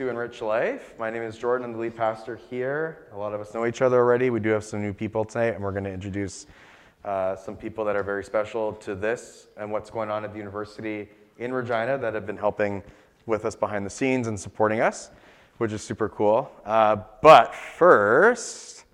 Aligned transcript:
to 0.00 0.08
Enrich 0.08 0.40
Life. 0.40 0.94
My 0.98 1.10
name 1.10 1.22
is 1.22 1.36
Jordan. 1.36 1.66
I'm 1.66 1.72
the 1.74 1.78
lead 1.78 1.94
pastor 1.94 2.40
here. 2.48 3.08
A 3.12 3.18
lot 3.18 3.34
of 3.34 3.40
us 3.42 3.52
know 3.52 3.66
each 3.66 3.82
other 3.82 3.98
already. 3.98 4.30
We 4.30 4.40
do 4.40 4.48
have 4.48 4.64
some 4.64 4.80
new 4.80 4.94
people 4.94 5.26
tonight, 5.26 5.48
and 5.48 5.62
we're 5.62 5.72
going 5.72 5.84
to 5.84 5.92
introduce 5.92 6.46
uh, 7.04 7.36
some 7.36 7.54
people 7.54 7.84
that 7.84 7.96
are 7.96 8.02
very 8.02 8.24
special 8.24 8.72
to 8.76 8.94
this 8.94 9.48
and 9.58 9.70
what's 9.70 9.90
going 9.90 10.10
on 10.10 10.24
at 10.24 10.32
the 10.32 10.38
university 10.38 11.10
in 11.36 11.52
Regina 11.52 11.98
that 11.98 12.14
have 12.14 12.24
been 12.24 12.38
helping 12.38 12.82
with 13.26 13.44
us 13.44 13.54
behind 13.54 13.84
the 13.84 13.90
scenes 13.90 14.26
and 14.26 14.40
supporting 14.40 14.80
us, 14.80 15.10
which 15.58 15.70
is 15.70 15.82
super 15.82 16.08
cool. 16.08 16.50
Uh, 16.64 16.96
but 17.20 17.54
first, 17.54 18.86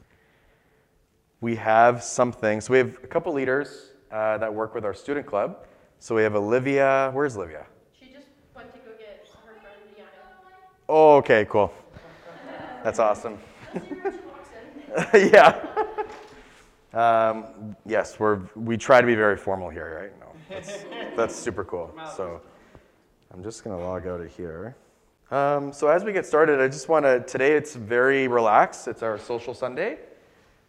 we 1.40 1.54
have 1.54 2.02
something. 2.02 2.60
So 2.60 2.72
we 2.72 2.78
have 2.78 2.98
a 3.04 3.06
couple 3.06 3.32
leaders 3.32 3.92
uh, 4.10 4.38
that 4.38 4.52
work 4.52 4.74
with 4.74 4.84
our 4.84 4.94
student 4.94 5.24
club. 5.24 5.68
So 6.00 6.16
we 6.16 6.24
have 6.24 6.34
Olivia. 6.34 7.12
Where's 7.12 7.36
Olivia? 7.36 7.64
She 7.96 8.06
just 8.06 8.26
went 8.56 8.72
to 8.72 8.80
go 8.80 8.90
get 8.98 9.24
her 9.46 9.54
friend 9.62 9.78
Deanna. 9.96 10.06
Oh, 10.42 10.66
okay, 10.88 11.46
cool. 11.48 11.72
That's 12.84 12.98
awesome. 12.98 13.38
Yeah. 15.12 15.60
Um, 16.94 17.76
yes, 17.84 18.18
we're 18.18 18.40
we 18.54 18.78
try 18.78 19.02
to 19.02 19.06
be 19.06 19.14
very 19.14 19.36
formal 19.36 19.68
here, 19.68 20.00
right? 20.00 20.20
No, 20.20 20.32
that's, 20.48 20.84
that's 21.14 21.36
super 21.36 21.64
cool. 21.64 21.94
So 22.16 22.40
I'm 23.34 23.42
just 23.42 23.62
gonna 23.62 23.78
log 23.78 24.06
out 24.06 24.22
of 24.22 24.34
here. 24.34 24.74
Um, 25.30 25.72
so 25.72 25.88
as 25.88 26.04
we 26.04 26.14
get 26.14 26.24
started, 26.24 26.60
I 26.60 26.68
just 26.68 26.88
want 26.88 27.04
to 27.04 27.20
today 27.20 27.52
it's 27.52 27.74
very 27.74 28.28
relaxed. 28.28 28.88
It's 28.88 29.02
our 29.02 29.18
social 29.18 29.52
Sunday. 29.52 29.98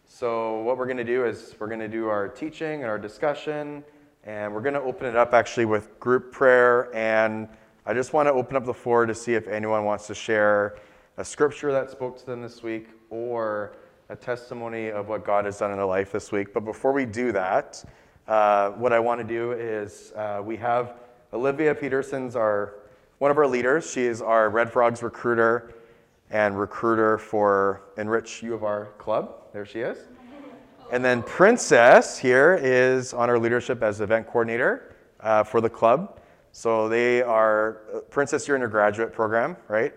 So 0.04 0.60
what 0.60 0.76
we're 0.76 0.86
gonna 0.88 1.04
do 1.04 1.24
is 1.24 1.54
we're 1.58 1.68
gonna 1.68 1.88
do 1.88 2.08
our 2.08 2.28
teaching 2.28 2.82
and 2.82 2.90
our 2.90 2.98
discussion, 2.98 3.82
and 4.24 4.52
we're 4.52 4.60
gonna 4.60 4.82
open 4.82 5.06
it 5.06 5.16
up 5.16 5.32
actually 5.32 5.64
with 5.64 5.98
group 5.98 6.32
prayer. 6.32 6.94
And 6.94 7.48
I 7.88 7.94
just 7.94 8.12
want 8.12 8.26
to 8.26 8.34
open 8.34 8.54
up 8.54 8.66
the 8.66 8.74
floor 8.74 9.06
to 9.06 9.14
see 9.14 9.32
if 9.32 9.48
anyone 9.48 9.82
wants 9.86 10.06
to 10.08 10.14
share 10.14 10.76
a 11.16 11.24
scripture 11.24 11.72
that 11.72 11.90
spoke 11.90 12.18
to 12.18 12.26
them 12.26 12.42
this 12.42 12.62
week 12.62 12.88
or 13.08 13.76
a 14.10 14.14
testimony 14.14 14.90
of 14.90 15.08
what 15.08 15.24
God 15.24 15.46
has 15.46 15.56
done 15.56 15.70
in 15.70 15.78
their 15.78 15.86
life 15.86 16.12
this 16.12 16.30
week. 16.30 16.52
But 16.52 16.66
before 16.66 16.92
we 16.92 17.06
do 17.06 17.32
that, 17.32 17.82
uh, 18.26 18.72
what 18.72 18.92
I 18.92 19.00
want 19.00 19.22
to 19.22 19.26
do 19.26 19.52
is 19.52 20.12
uh, 20.16 20.42
we 20.44 20.54
have 20.58 20.96
Olivia 21.32 21.74
Peterson's 21.74 22.36
our 22.36 22.74
one 23.20 23.30
of 23.30 23.38
our 23.38 23.46
leaders. 23.46 23.90
She 23.90 24.02
is 24.02 24.20
our 24.20 24.50
Red 24.50 24.70
Frogs 24.70 25.02
recruiter 25.02 25.72
and 26.28 26.60
recruiter 26.60 27.16
for 27.16 27.84
Enrich 27.96 28.42
U 28.42 28.52
of 28.52 28.64
R 28.64 28.90
Club. 28.98 29.34
There 29.54 29.64
she 29.64 29.80
is. 29.80 29.96
And 30.92 31.02
then 31.02 31.22
Princess 31.22 32.18
here 32.18 32.60
is 32.62 33.14
on 33.14 33.30
our 33.30 33.38
leadership 33.38 33.82
as 33.82 34.02
event 34.02 34.26
coordinator 34.26 34.94
uh, 35.20 35.42
for 35.42 35.62
the 35.62 35.70
club. 35.70 36.17
So 36.58 36.88
they 36.88 37.22
are, 37.22 37.82
uh, 37.94 38.00
Princess, 38.10 38.48
you're 38.48 38.56
in 38.56 38.60
your 38.60 38.68
graduate 38.68 39.12
program, 39.12 39.56
right? 39.68 39.94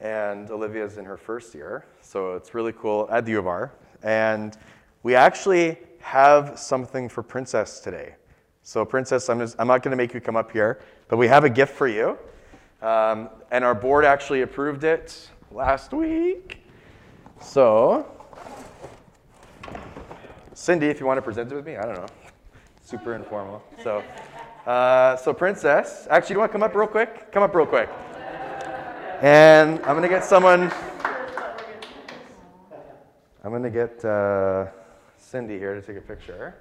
And 0.00 0.50
Olivia's 0.50 0.98
in 0.98 1.06
her 1.06 1.16
first 1.16 1.54
year. 1.54 1.86
So 2.02 2.34
it's 2.34 2.52
really 2.52 2.74
cool 2.74 3.08
at 3.10 3.24
the 3.24 3.30
U 3.30 3.38
of 3.38 3.46
R. 3.46 3.72
And 4.02 4.54
we 5.02 5.14
actually 5.14 5.78
have 6.00 6.58
something 6.58 7.08
for 7.08 7.22
Princess 7.22 7.80
today. 7.80 8.16
So, 8.62 8.84
Princess, 8.84 9.30
I'm, 9.30 9.38
just, 9.38 9.56
I'm 9.58 9.66
not 9.66 9.82
going 9.82 9.92
to 9.92 9.96
make 9.96 10.12
you 10.12 10.20
come 10.20 10.36
up 10.36 10.52
here, 10.52 10.78
but 11.08 11.16
we 11.16 11.26
have 11.26 11.44
a 11.44 11.50
gift 11.50 11.74
for 11.74 11.88
you. 11.88 12.18
Um, 12.82 13.30
and 13.50 13.64
our 13.64 13.74
board 13.74 14.04
actually 14.04 14.42
approved 14.42 14.84
it 14.84 15.30
last 15.50 15.94
week. 15.94 16.58
So, 17.40 18.06
Cindy, 20.52 20.88
if 20.88 21.00
you 21.00 21.06
want 21.06 21.16
to 21.16 21.22
present 21.22 21.50
it 21.50 21.54
with 21.54 21.64
me, 21.64 21.78
I 21.78 21.86
don't 21.86 21.94
know. 21.94 22.08
Super 22.84 23.14
informal. 23.14 23.62
So, 23.82 24.04
uh, 24.68 25.16
so 25.16 25.32
Princess, 25.32 26.06
actually, 26.10 26.34
you 26.34 26.40
want 26.40 26.50
to 26.50 26.52
come 26.52 26.62
up 26.62 26.74
real 26.74 26.86
quick? 26.86 27.32
Come 27.32 27.42
up 27.42 27.54
real 27.54 27.64
quick. 27.64 27.88
And 29.22 29.78
I'm 29.78 29.96
going 29.96 30.02
to 30.02 30.10
get 30.10 30.22
someone. 30.22 30.70
I'm 33.42 33.50
going 33.50 33.62
to 33.62 33.70
get 33.70 34.04
uh, 34.04 34.66
Cindy 35.16 35.58
here 35.58 35.74
to 35.74 35.80
take 35.80 35.96
a 35.96 36.02
picture. 36.02 36.54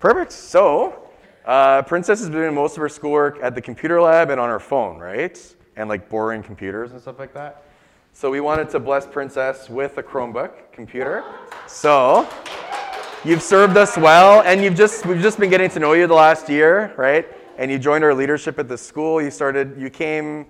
Perfect. 0.00 0.32
So, 0.32 1.08
uh, 1.44 1.82
Princess 1.82 2.18
has 2.18 2.30
been 2.30 2.40
doing 2.40 2.54
most 2.54 2.76
of 2.76 2.80
her 2.80 2.88
schoolwork 2.88 3.38
at 3.42 3.54
the 3.54 3.62
computer 3.62 4.00
lab 4.00 4.30
and 4.30 4.40
on 4.40 4.48
her 4.48 4.58
phone, 4.58 4.98
right? 4.98 5.40
And 5.76 5.88
like 5.88 6.08
boring 6.08 6.42
computers 6.42 6.90
and 6.90 7.00
stuff 7.00 7.20
like 7.20 7.32
that. 7.32 7.62
So, 8.12 8.28
we 8.28 8.40
wanted 8.40 8.70
to 8.70 8.80
bless 8.80 9.06
Princess 9.06 9.70
with 9.70 9.98
a 9.98 10.02
Chromebook 10.02 10.72
computer. 10.72 11.22
So, 11.68 12.28
you've 13.24 13.42
served 13.42 13.76
us 13.76 13.96
well, 13.96 14.42
and 14.42 14.62
you've 14.62 14.74
just 14.74 15.06
we've 15.06 15.20
just 15.20 15.38
been 15.38 15.50
getting 15.50 15.70
to 15.70 15.80
know 15.80 15.92
you 15.92 16.06
the 16.06 16.14
last 16.14 16.48
year, 16.48 16.92
right? 16.96 17.26
And 17.56 17.70
you 17.70 17.78
joined 17.78 18.04
our 18.04 18.14
leadership 18.14 18.58
at 18.58 18.68
the 18.68 18.78
school. 18.78 19.20
You 19.20 19.30
started. 19.30 19.80
You 19.80 19.90
came 19.90 20.46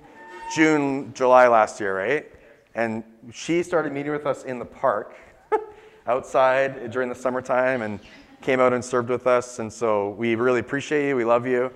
June, 0.54 1.12
July 1.14 1.48
last 1.48 1.80
year, 1.80 1.96
right? 1.96 2.26
And 2.74 3.02
she 3.32 3.62
started 3.62 3.92
meeting 3.92 4.12
with 4.12 4.26
us 4.26 4.44
in 4.44 4.58
the 4.58 4.64
park 4.64 5.14
outside 6.06 6.90
during 6.90 7.08
the 7.08 7.14
summertime 7.14 7.82
and 7.82 7.98
came 8.40 8.60
out 8.60 8.72
and 8.72 8.84
served 8.84 9.08
with 9.08 9.26
us. 9.26 9.58
And 9.58 9.72
so 9.72 10.10
we 10.10 10.34
really 10.34 10.60
appreciate 10.60 11.08
you. 11.08 11.16
We 11.16 11.24
love 11.24 11.46
you. 11.46 11.72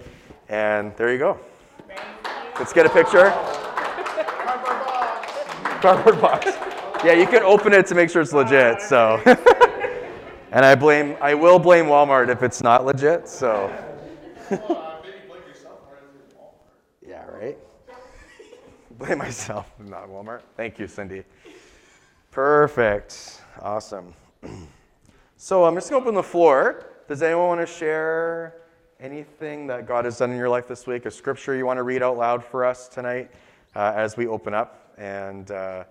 And 0.48 0.94
there 0.96 1.12
you 1.12 1.18
go. 1.18 1.40
Let's 2.58 2.72
get 2.72 2.86
a 2.86 2.90
picture. 2.90 3.30
Cardboard 5.80 6.20
box. 6.20 6.46
Yeah, 7.04 7.14
you 7.14 7.26
can 7.26 7.42
open 7.42 7.72
it 7.72 7.86
to 7.86 7.94
make 7.94 8.08
sure 8.08 8.22
it's 8.22 8.32
legit. 8.32 8.80
So, 8.80 9.20
and 10.52 10.64
I 10.66 10.74
blame, 10.74 11.16
I 11.20 11.32
will 11.34 11.58
blame 11.58 11.86
Walmart 11.86 12.28
if 12.28 12.42
it's 12.42 12.62
not 12.62 12.84
legit. 12.84 13.26
So, 13.26 13.72
yeah, 17.06 17.24
right. 17.26 17.56
Blame 18.98 19.18
myself, 19.18 19.72
not 19.78 20.08
Walmart. 20.08 20.42
Thank 20.56 20.78
you, 20.78 20.86
Cindy. 20.86 21.24
Perfect. 22.30 23.40
Awesome. 23.60 24.14
So 25.44 25.64
I'm 25.64 25.74
just 25.74 25.90
going 25.90 26.00
to 26.00 26.04
open 26.06 26.14
the 26.14 26.22
floor. 26.22 26.86
Does 27.08 27.20
anyone 27.20 27.48
want 27.48 27.60
to 27.62 27.66
share 27.66 28.62
anything 29.00 29.66
that 29.66 29.88
God 29.88 30.04
has 30.04 30.18
done 30.18 30.30
in 30.30 30.36
your 30.36 30.48
life 30.48 30.68
this 30.68 30.86
week? 30.86 31.04
A 31.04 31.10
scripture 31.10 31.56
you 31.56 31.66
want 31.66 31.78
to 31.78 31.82
read 31.82 32.00
out 32.00 32.16
loud 32.16 32.44
for 32.44 32.64
us 32.64 32.86
tonight 32.86 33.28
uh, 33.74 33.92
as 33.96 34.16
we 34.16 34.28
open 34.28 34.54
up 34.54 34.92
and 34.98 35.50
uh, 35.50 35.82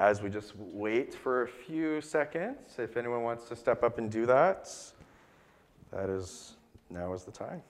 as 0.00 0.22
we 0.22 0.30
just 0.30 0.56
wait 0.56 1.14
for 1.14 1.42
a 1.42 1.48
few 1.48 2.00
seconds? 2.00 2.78
If 2.78 2.96
anyone 2.96 3.22
wants 3.22 3.48
to 3.50 3.54
step 3.54 3.84
up 3.84 3.98
and 3.98 4.10
do 4.10 4.24
that, 4.26 4.74
that 5.92 6.08
is 6.08 6.54
now 6.88 7.12
is 7.12 7.24
the 7.24 7.30
time. 7.30 7.62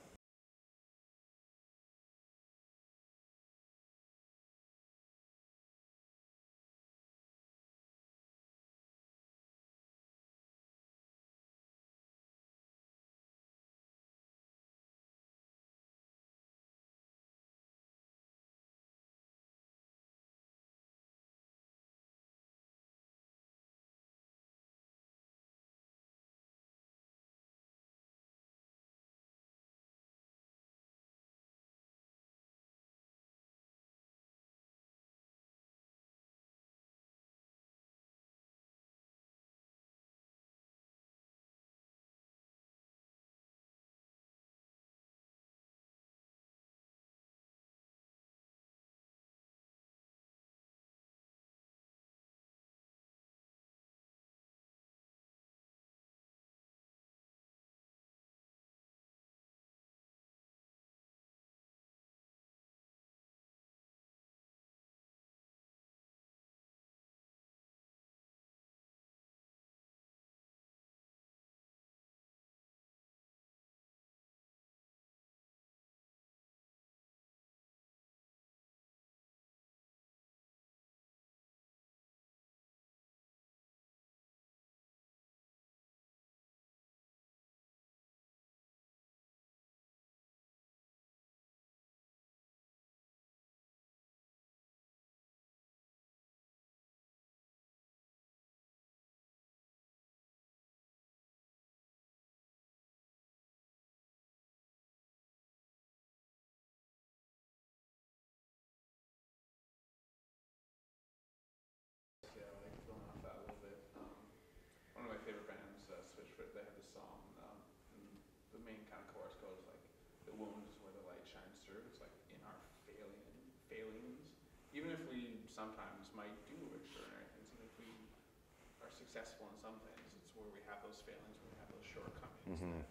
Mhm. 132.61 132.83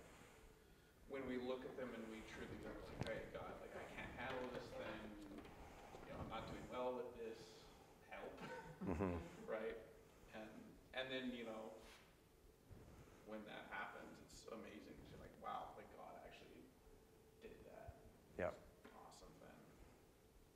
When 1.09 1.23
we 1.29 1.39
look 1.47 1.63
at 1.65 1.77
them 1.79 1.89
and 1.95 2.03
we 2.11 2.23
truly 2.27 2.59
go 2.67 2.71
like, 2.75 3.07
hey, 3.07 3.23
God, 3.33 3.55
like 3.63 3.71
I 3.71 3.85
can't 3.95 4.11
handle 4.19 4.51
this 4.51 4.67
thing. 4.75 4.99
You 6.07 6.13
know, 6.13 6.19
I'm 6.27 6.31
not 6.31 6.51
doing 6.51 6.67
well 6.75 6.95
with 6.99 7.11
this. 7.19 7.39
Help, 8.11 8.35
Mhm. 8.83 9.15
right? 9.47 9.79
And 10.35 10.49
and 10.95 11.07
then 11.11 11.31
you 11.37 11.45
know, 11.45 11.71
when 13.27 13.39
that 13.47 13.71
happens, 13.71 14.11
it's 14.27 14.43
amazing. 14.51 14.99
You're 15.15 15.23
like, 15.23 15.35
wow, 15.43 15.71
like 15.79 15.87
God 15.97 16.15
actually 16.27 16.67
did 17.43 17.55
that. 17.71 17.95
Yeah. 18.39 18.51
Awesome 19.07 19.31
thing. 19.39 19.55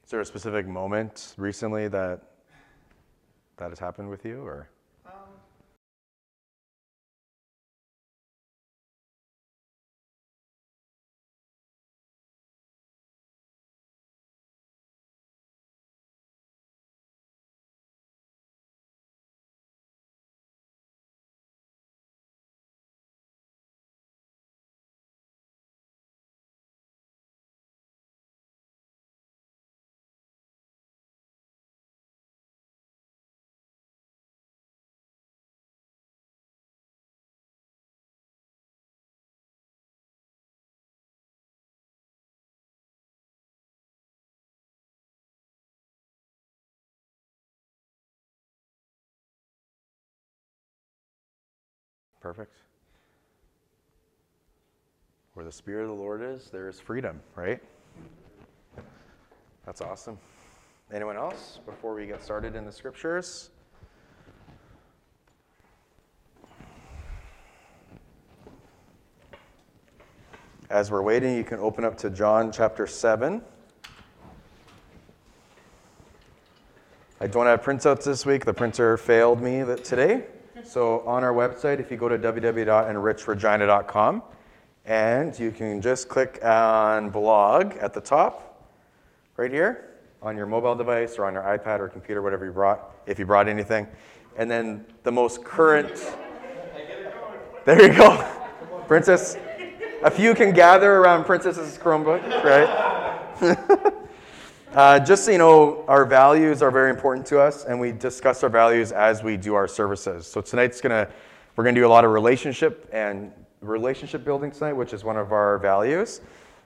Is 0.02 0.10
there 0.10 0.20
a 0.20 0.26
specific 0.26 0.66
moment 0.66 1.34
recently 1.38 1.86
that 1.88 2.22
that 3.58 3.70
has 3.70 3.78
happened 3.78 4.10
with 4.10 4.24
you, 4.24 4.42
or? 4.42 4.68
Perfect. 52.24 52.56
Where 55.34 55.44
the 55.44 55.52
Spirit 55.52 55.82
of 55.82 55.88
the 55.88 56.02
Lord 56.02 56.22
is, 56.22 56.48
there 56.48 56.70
is 56.70 56.80
freedom, 56.80 57.20
right? 57.36 57.60
That's 59.66 59.82
awesome. 59.82 60.16
Anyone 60.90 61.18
else 61.18 61.60
before 61.66 61.94
we 61.94 62.06
get 62.06 62.24
started 62.24 62.56
in 62.56 62.64
the 62.64 62.72
scriptures? 62.72 63.50
As 70.70 70.90
we're 70.90 71.02
waiting, 71.02 71.36
you 71.36 71.44
can 71.44 71.58
open 71.58 71.84
up 71.84 71.98
to 71.98 72.08
John 72.08 72.50
chapter 72.50 72.86
7. 72.86 73.42
I 77.20 77.26
don't 77.26 77.44
have 77.44 77.60
printouts 77.60 78.04
this 78.04 78.24
week. 78.24 78.46
The 78.46 78.54
printer 78.54 78.96
failed 78.96 79.42
me 79.42 79.62
today. 79.84 80.24
So 80.64 81.00
on 81.00 81.22
our 81.22 81.34
website, 81.34 81.78
if 81.78 81.90
you 81.90 81.98
go 81.98 82.08
to 82.08 82.18
www.enrichregina.com, 82.18 84.22
and 84.86 85.38
you 85.38 85.50
can 85.50 85.80
just 85.80 86.08
click 86.08 86.44
on 86.44 87.08
blog 87.10 87.76
at 87.76 87.92
the 87.92 88.00
top, 88.00 88.66
right 89.36 89.50
here, 89.50 89.90
on 90.22 90.36
your 90.36 90.46
mobile 90.46 90.74
device 90.74 91.18
or 91.18 91.26
on 91.26 91.34
your 91.34 91.42
iPad 91.42 91.80
or 91.80 91.88
computer, 91.88 92.22
whatever 92.22 92.46
you 92.46 92.52
brought, 92.52 92.94
if 93.06 93.18
you 93.18 93.26
brought 93.26 93.48
anything. 93.48 93.86
And 94.36 94.50
then 94.50 94.84
the 95.02 95.12
most 95.12 95.44
current. 95.44 96.14
There 97.64 97.82
you 97.82 97.96
go. 97.96 98.30
Princess. 98.86 99.36
A 100.02 100.10
few 100.10 100.34
can 100.34 100.52
gather 100.52 100.96
around 100.96 101.24
Princess's 101.24 101.78
Chromebook, 101.78 102.44
right? 102.44 103.92
Uh, 104.74 104.98
just 104.98 105.24
so 105.24 105.30
you 105.30 105.38
know, 105.38 105.84
our 105.86 106.04
values 106.04 106.60
are 106.60 106.72
very 106.72 106.90
important 106.90 107.24
to 107.24 107.38
us, 107.38 107.64
and 107.64 107.78
we 107.78 107.92
discuss 107.92 108.42
our 108.42 108.48
values 108.48 108.90
as 108.90 109.22
we 109.22 109.36
do 109.36 109.54
our 109.54 109.68
services. 109.68 110.26
So 110.26 110.40
tonight's 110.40 110.80
gonna, 110.80 111.08
we're 111.54 111.62
gonna 111.62 111.76
do 111.76 111.86
a 111.86 111.88
lot 111.88 112.04
of 112.04 112.10
relationship 112.10 112.88
and 112.92 113.30
relationship 113.60 114.24
building 114.24 114.50
tonight, 114.50 114.72
which 114.72 114.92
is 114.92 115.04
one 115.04 115.16
of 115.16 115.30
our 115.30 115.58
values. 115.58 116.22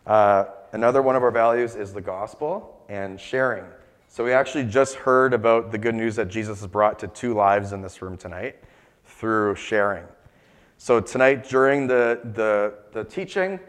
Uh, 0.06 0.46
another 0.72 1.02
one 1.02 1.16
of 1.16 1.22
our 1.22 1.30
values 1.30 1.74
is 1.74 1.92
the 1.92 2.00
gospel 2.00 2.82
and 2.88 3.20
sharing. 3.20 3.66
So 4.08 4.24
we 4.24 4.32
actually 4.32 4.64
just 4.64 4.94
heard 4.94 5.34
about 5.34 5.70
the 5.70 5.76
good 5.76 5.94
news 5.94 6.16
that 6.16 6.28
Jesus 6.28 6.60
has 6.60 6.66
brought 6.66 6.98
to 7.00 7.08
two 7.08 7.34
lives 7.34 7.74
in 7.74 7.82
this 7.82 8.00
room 8.00 8.16
tonight 8.16 8.56
through 9.04 9.54
sharing. 9.54 10.04
So 10.78 10.98
tonight 10.98 11.46
during 11.46 11.86
the 11.86 12.20
the, 12.32 12.72
the 12.92 13.04
teaching. 13.04 13.60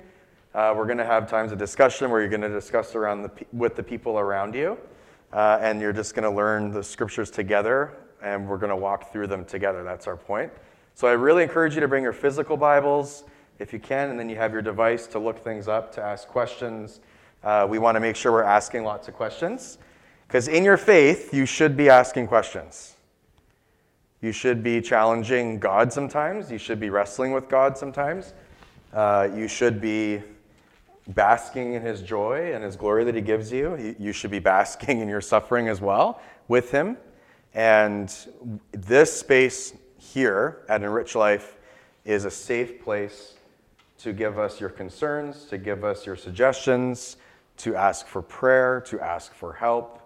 Uh, 0.56 0.74
we're 0.76 0.86
going 0.86 0.98
to 0.98 1.06
have 1.06 1.30
times 1.30 1.52
of 1.52 1.60
discussion 1.60 2.10
where 2.10 2.22
you're 2.22 2.30
going 2.30 2.42
to 2.42 2.50
discuss 2.50 2.96
around 2.96 3.22
the, 3.22 3.32
with 3.54 3.76
the 3.76 3.84
people 3.84 4.18
around 4.18 4.56
you, 4.56 4.76
uh, 5.32 5.60
and 5.62 5.80
you're 5.80 5.94
just 5.94 6.16
going 6.16 6.24
to 6.24 6.30
learn 6.30 6.72
the 6.72 6.84
scriptures 6.84 7.30
together, 7.30 7.94
and 8.24 8.48
we're 8.50 8.58
going 8.58 8.72
to 8.72 8.76
walk 8.76 9.12
through 9.12 9.28
them 9.28 9.46
together. 9.46 9.84
That's 9.84 10.08
our 10.08 10.18
point. 10.18 10.52
So 10.96 11.08
I 11.08 11.12
really 11.12 11.44
encourage 11.44 11.76
you 11.76 11.82
to 11.82 11.88
bring 11.88 12.02
your 12.02 12.14
physical 12.14 12.58
Bibles 12.58 13.26
if 13.60 13.72
you 13.72 13.78
can, 13.78 14.10
and 14.10 14.20
then 14.20 14.28
you 14.28 14.38
have 14.38 14.52
your 14.52 14.64
device 14.64 15.06
to 15.08 15.20
look 15.20 15.44
things 15.44 15.68
up, 15.68 15.94
to 15.94 16.02
ask 16.02 16.28
questions. 16.28 17.00
Uh, 17.44 17.68
we 17.70 17.78
want 17.78 17.96
to 17.96 18.00
make 18.00 18.16
sure 18.16 18.32
we're 18.32 18.42
asking 18.42 18.84
lots 18.84 19.08
of 19.08 19.14
questions, 19.14 19.78
because 20.28 20.48
in 20.48 20.64
your 20.64 20.78
faith, 20.78 21.32
you 21.32 21.46
should 21.46 21.78
be 21.78 21.90
asking 21.90 22.26
questions. 22.26 22.96
You 24.22 24.32
should 24.32 24.64
be 24.64 24.82
challenging 24.82 25.60
God 25.60 25.94
sometimes. 25.94 26.52
You 26.52 26.58
should 26.58 26.80
be 26.80 26.90
wrestling 26.90 27.34
with 27.34 27.48
God 27.50 27.78
sometimes. 27.78 28.34
Uh, 28.92 29.30
you 29.36 29.48
should 29.48 29.80
be 29.80 30.24
basking 31.10 31.74
in 31.74 31.82
his 31.82 32.02
joy 32.02 32.54
and 32.54 32.64
his 32.64 32.76
glory 32.76 33.04
that 33.04 33.16
he 33.16 33.22
gives 33.22 33.52
you. 33.52 33.96
You- 34.00 34.14
should 34.14 34.32
be 34.32 34.40
basking 34.40 35.00
in 35.00 35.10
your 35.10 35.22
suffering 35.22 35.68
as 35.68 35.82
well 35.82 36.22
with 36.48 36.72
him. 36.72 36.98
And 37.54 38.14
this 38.72 39.12
space 39.12 39.74
here 39.98 40.60
at 40.70 40.84
Enrich 40.84 41.16
Life 41.16 41.58
is 42.06 42.26
a 42.26 42.32
safe 42.32 42.84
place 42.84 43.34
to 44.00 44.14
give 44.14 44.40
us 44.40 44.60
your 44.60 44.70
concerns, 44.70 45.46
to 45.46 45.58
give 45.58 45.84
us 45.84 46.06
your 46.06 46.16
suggestions, 46.16 47.18
to 47.58 47.76
ask 47.76 48.08
for 48.08 48.22
prayer, 48.22 48.82
to 48.82 49.00
ask 49.00 49.34
for 49.34 49.54
help. 49.54 50.00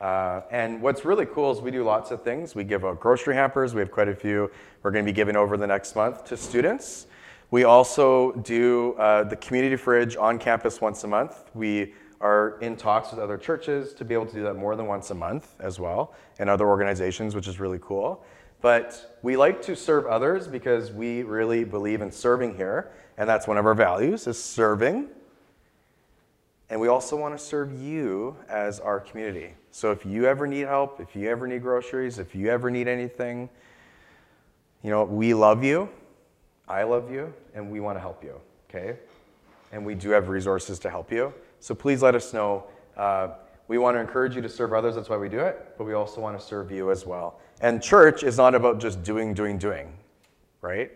Uh, 0.00 0.42
and 0.50 0.82
what's 0.82 1.04
really 1.04 1.26
cool 1.26 1.50
is 1.52 1.60
we 1.60 1.70
do 1.70 1.82
lots 1.82 2.10
of 2.10 2.22
things. 2.22 2.54
We 2.54 2.64
give 2.64 2.84
out 2.84 3.00
grocery 3.00 3.34
hampers. 3.34 3.74
We 3.74 3.80
have 3.80 3.90
quite 3.90 4.08
a 4.08 4.14
few 4.14 4.50
we're 4.82 4.90
going 4.90 5.04
to 5.04 5.10
be 5.10 5.14
giving 5.14 5.36
over 5.36 5.56
the 5.56 5.66
next 5.66 5.96
month 5.96 6.24
to 6.26 6.36
students. 6.36 7.06
We 7.50 7.64
also 7.64 8.32
do 8.32 8.94
uh, 8.94 9.24
the 9.24 9.36
community 9.36 9.76
fridge 9.76 10.16
on 10.16 10.38
campus 10.38 10.80
once 10.80 11.04
a 11.04 11.06
month. 11.06 11.50
We 11.54 11.94
are 12.20 12.58
in 12.60 12.76
talks 12.76 13.10
with 13.10 13.20
other 13.20 13.38
churches 13.38 13.92
to 13.94 14.04
be 14.04 14.14
able 14.14 14.26
to 14.26 14.34
do 14.34 14.42
that 14.42 14.54
more 14.54 14.74
than 14.74 14.86
once 14.86 15.10
a 15.10 15.14
month 15.14 15.54
as 15.60 15.78
well, 15.78 16.14
and 16.38 16.50
other 16.50 16.66
organizations, 16.66 17.34
which 17.34 17.46
is 17.46 17.60
really 17.60 17.78
cool. 17.80 18.24
But 18.62 19.18
we 19.22 19.36
like 19.36 19.62
to 19.62 19.76
serve 19.76 20.06
others 20.06 20.48
because 20.48 20.90
we 20.90 21.22
really 21.22 21.62
believe 21.62 22.00
in 22.00 22.10
serving 22.10 22.56
here, 22.56 22.90
and 23.16 23.28
that's 23.28 23.46
one 23.46 23.58
of 23.58 23.66
our 23.66 23.74
values 23.74 24.26
is 24.26 24.42
serving. 24.42 25.08
And 26.68 26.80
we 26.80 26.88
also 26.88 27.16
want 27.16 27.38
to 27.38 27.44
serve 27.44 27.80
you 27.80 28.36
as 28.48 28.80
our 28.80 28.98
community. 28.98 29.54
So 29.70 29.92
if 29.92 30.04
you 30.04 30.26
ever 30.26 30.48
need 30.48 30.66
help, 30.66 31.00
if 31.00 31.14
you 31.14 31.28
ever 31.28 31.46
need 31.46 31.62
groceries, 31.62 32.18
if 32.18 32.34
you 32.34 32.48
ever 32.48 32.72
need 32.72 32.88
anything, 32.88 33.48
you 34.82 34.90
know, 34.90 35.04
we 35.04 35.32
love 35.32 35.62
you. 35.62 35.88
I 36.68 36.82
love 36.82 37.10
you, 37.10 37.32
and 37.54 37.70
we 37.70 37.80
want 37.80 37.96
to 37.96 38.00
help 38.00 38.24
you, 38.24 38.40
okay? 38.68 38.98
And 39.72 39.84
we 39.84 39.94
do 39.94 40.10
have 40.10 40.28
resources 40.28 40.78
to 40.80 40.90
help 40.90 41.12
you. 41.12 41.32
So 41.60 41.74
please 41.74 42.02
let 42.02 42.14
us 42.14 42.32
know. 42.32 42.64
Uh, 42.96 43.28
we 43.68 43.78
want 43.78 43.96
to 43.96 44.00
encourage 44.00 44.34
you 44.36 44.42
to 44.42 44.48
serve 44.48 44.72
others, 44.72 44.94
that's 44.94 45.08
why 45.08 45.16
we 45.16 45.28
do 45.28 45.40
it, 45.40 45.74
but 45.78 45.84
we 45.84 45.94
also 45.94 46.20
want 46.20 46.38
to 46.38 46.44
serve 46.44 46.70
you 46.70 46.90
as 46.90 47.04
well. 47.06 47.40
And 47.60 47.82
church 47.82 48.22
is 48.22 48.36
not 48.36 48.54
about 48.54 48.80
just 48.80 49.02
doing, 49.02 49.34
doing, 49.34 49.58
doing, 49.58 49.92
right? 50.60 50.90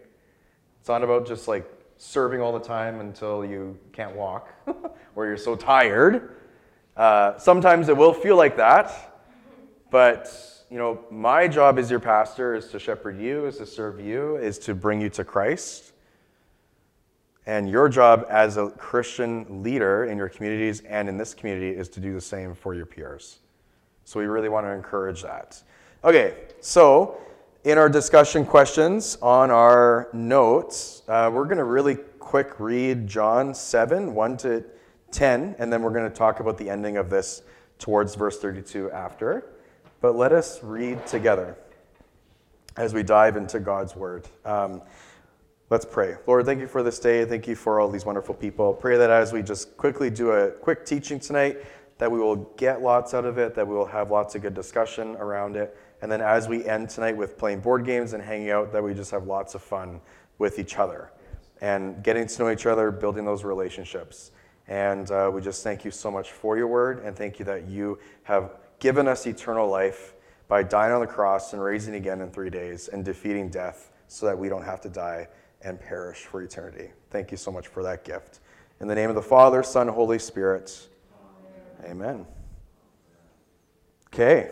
It's 0.79 0.89
not 0.89 1.03
about 1.03 1.27
just 1.27 1.49
like 1.49 1.69
serving 1.99 2.41
all 2.41 2.53
the 2.53 2.65
time 2.65 3.01
until 3.01 3.45
you 3.45 3.79
can't 3.93 4.15
walk 4.15 4.49
or 5.15 5.27
you're 5.27 5.37
so 5.37 5.55
tired. 5.55 6.37
Uh, 6.97 7.37
sometimes 7.39 7.89
it 7.89 7.97
will 7.97 8.13
feel 8.13 8.37
like 8.37 8.57
that, 8.57 8.93
but 9.91 10.29
you 10.71 10.79
know, 10.79 11.01
my 11.11 11.49
job 11.49 11.79
as 11.79 11.91
your 11.91 11.99
pastor 11.99 12.55
is 12.55 12.69
to 12.69 12.79
shepherd 12.79 13.19
you, 13.19 13.47
is 13.47 13.59
to 13.59 13.67
serve 13.67 14.01
you, 14.01 14.37
is 14.37 14.57
to 14.61 14.75
bring 14.75 15.01
you 15.01 15.11
to 15.11 15.25
Christ. 15.25 15.93
And 17.47 17.69
your 17.69 17.89
job 17.89 18.27
as 18.31 18.57
a 18.57 18.71
Christian 18.71 19.65
leader 19.65 20.05
in 20.05 20.17
your 20.17 20.29
communities 20.29 20.81
and 20.83 21.09
in 21.09 21.17
this 21.17 21.35
community 21.35 21.71
is 21.71 21.89
to 21.91 22.01
do 22.01 22.15
the 22.15 22.21
same 22.21 22.55
for 22.55 22.75
your 22.75 22.87
peers. 22.87 23.41
So 24.05 24.21
we 24.21 24.27
really 24.27 24.49
want 24.49 24.65
to 24.67 24.71
encourage 24.71 25.23
that. 25.23 25.61
Okay, 26.05 26.35
so 26.61 27.21
in 27.65 27.77
our 27.77 27.89
discussion 27.89 28.47
questions 28.47 29.19
on 29.21 29.51
our 29.51 30.09
notes, 30.13 31.03
uh, 31.09 31.31
we're 31.33 31.47
going 31.47 31.59
to 31.59 31.65
really 31.65 31.97
quick 32.21 32.61
read 32.61 33.09
John 33.09 33.55
7, 33.55 34.15
1 34.15 34.37
to 34.39 34.65
10, 35.11 35.57
and 35.59 35.73
then 35.73 35.83
we're 35.83 35.91
going 35.91 36.09
to 36.09 36.17
talk 36.17 36.39
about 36.39 36.57
the 36.59 36.71
ending 36.71 36.97
of 36.97 37.11
this 37.11 37.43
towards 37.81 38.15
verse 38.15 38.39
32 38.39 38.93
after. 38.93 39.45
But 40.01 40.17
let 40.17 40.33
us 40.33 40.63
read 40.63 41.07
together 41.07 41.57
as 42.77 42.95
we 42.95 43.03
dive 43.03 43.37
into 43.37 43.61
God's 43.61 43.95
word. 43.95 44.27
Um, 44.45 44.83
let's 45.69 45.85
pray. 45.85 46.17
Lord, 46.27 46.47
thank 46.47 46.61
you 46.61 46.67
for 46.67 46.83
this 46.83 46.99
day. 46.99 47.25
Thank 47.25 47.47
you 47.47 47.55
for 47.55 47.81
all 47.81 47.91
these 47.91 48.05
wonderful 48.05 48.35
people. 48.35 48.73
Pray 48.73 48.97
that 48.97 49.11
as 49.11 49.33
we 49.33 49.43
just 49.43 49.77
quickly 49.77 50.11
do 50.11 50.31
a 50.31 50.51
quick 50.51 50.87
teaching 50.87 51.21
tonight, 51.21 51.59
that 51.99 52.11
we 52.11 52.19
will 52.19 52.37
get 52.57 52.81
lots 52.81 53.13
out 53.13 53.27
of 53.27 53.37
it, 53.37 53.55
that 53.55 53.67
we 53.67 53.75
will 53.75 53.87
have 53.87 54.11
lots 54.11 54.35
of 54.35 54.43
good 54.43 54.55
discussion 54.55 55.17
around 55.17 55.57
it. 55.57 55.77
And 56.01 56.11
then 56.11 56.23
as 56.23 56.49
we 56.49 56.65
end 56.65 56.89
tonight 56.89 57.15
with 57.15 57.37
playing 57.37 57.61
board 57.61 57.85
games 57.85 58.15
and 58.15 58.23
hanging 58.23 58.51
out, 58.51 58.73
that 58.73 58.83
we 58.83 58.95
just 58.95 59.11
have 59.11 59.27
lots 59.27 59.55
of 59.55 59.63
fun 59.63 60.01
with 60.39 60.59
each 60.59 60.79
other 60.79 61.11
and 61.61 62.03
getting 62.03 62.27
to 62.27 62.43
know 62.43 62.51
each 62.51 62.65
other, 62.65 62.91
building 62.91 63.27
those 63.27 63.45
relationships. 63.45 64.31
And 64.67 65.11
uh, 65.11 65.31
we 65.33 65.43
just 65.43 65.63
thank 65.63 65.85
you 65.85 65.91
so 65.91 66.11
much 66.11 66.33
for 66.33 66.57
your 66.57 66.69
word 66.69 67.05
and 67.05 67.15
thank 67.15 67.39
you 67.39 67.45
that 67.45 67.69
you 67.69 67.99
have 68.23 68.53
given 68.81 69.07
us 69.07 69.27
eternal 69.27 69.69
life 69.69 70.15
by 70.49 70.63
dying 70.63 70.93
on 70.93 71.01
the 71.01 71.07
cross 71.07 71.53
and 71.53 71.63
raising 71.63 71.95
again 71.95 72.21
in 72.21 72.31
three 72.31 72.51
days 72.51 72.89
and 72.89 73.05
defeating 73.05 73.49
death 73.49 73.93
so 74.09 74.27
that 74.27 74.37
we 74.37 74.49
don't 74.49 74.65
have 74.65 74.81
to 74.81 74.89
die 74.89 75.29
and 75.63 75.81
perish 75.81 76.25
for 76.25 76.43
eternity. 76.43 76.91
Thank 77.11 77.31
you 77.31 77.37
so 77.37 77.53
much 77.53 77.69
for 77.69 77.83
that 77.85 78.05
gift. 78.05 78.41
In 78.81 78.89
the 78.89 78.95
name 78.95 79.11
of 79.11 79.15
the 79.15 79.23
Father, 79.23 79.63
Son, 79.63 79.87
Holy 79.87 80.19
Spirit. 80.19 80.89
Amen. 81.85 82.27
Okay. 84.07 84.51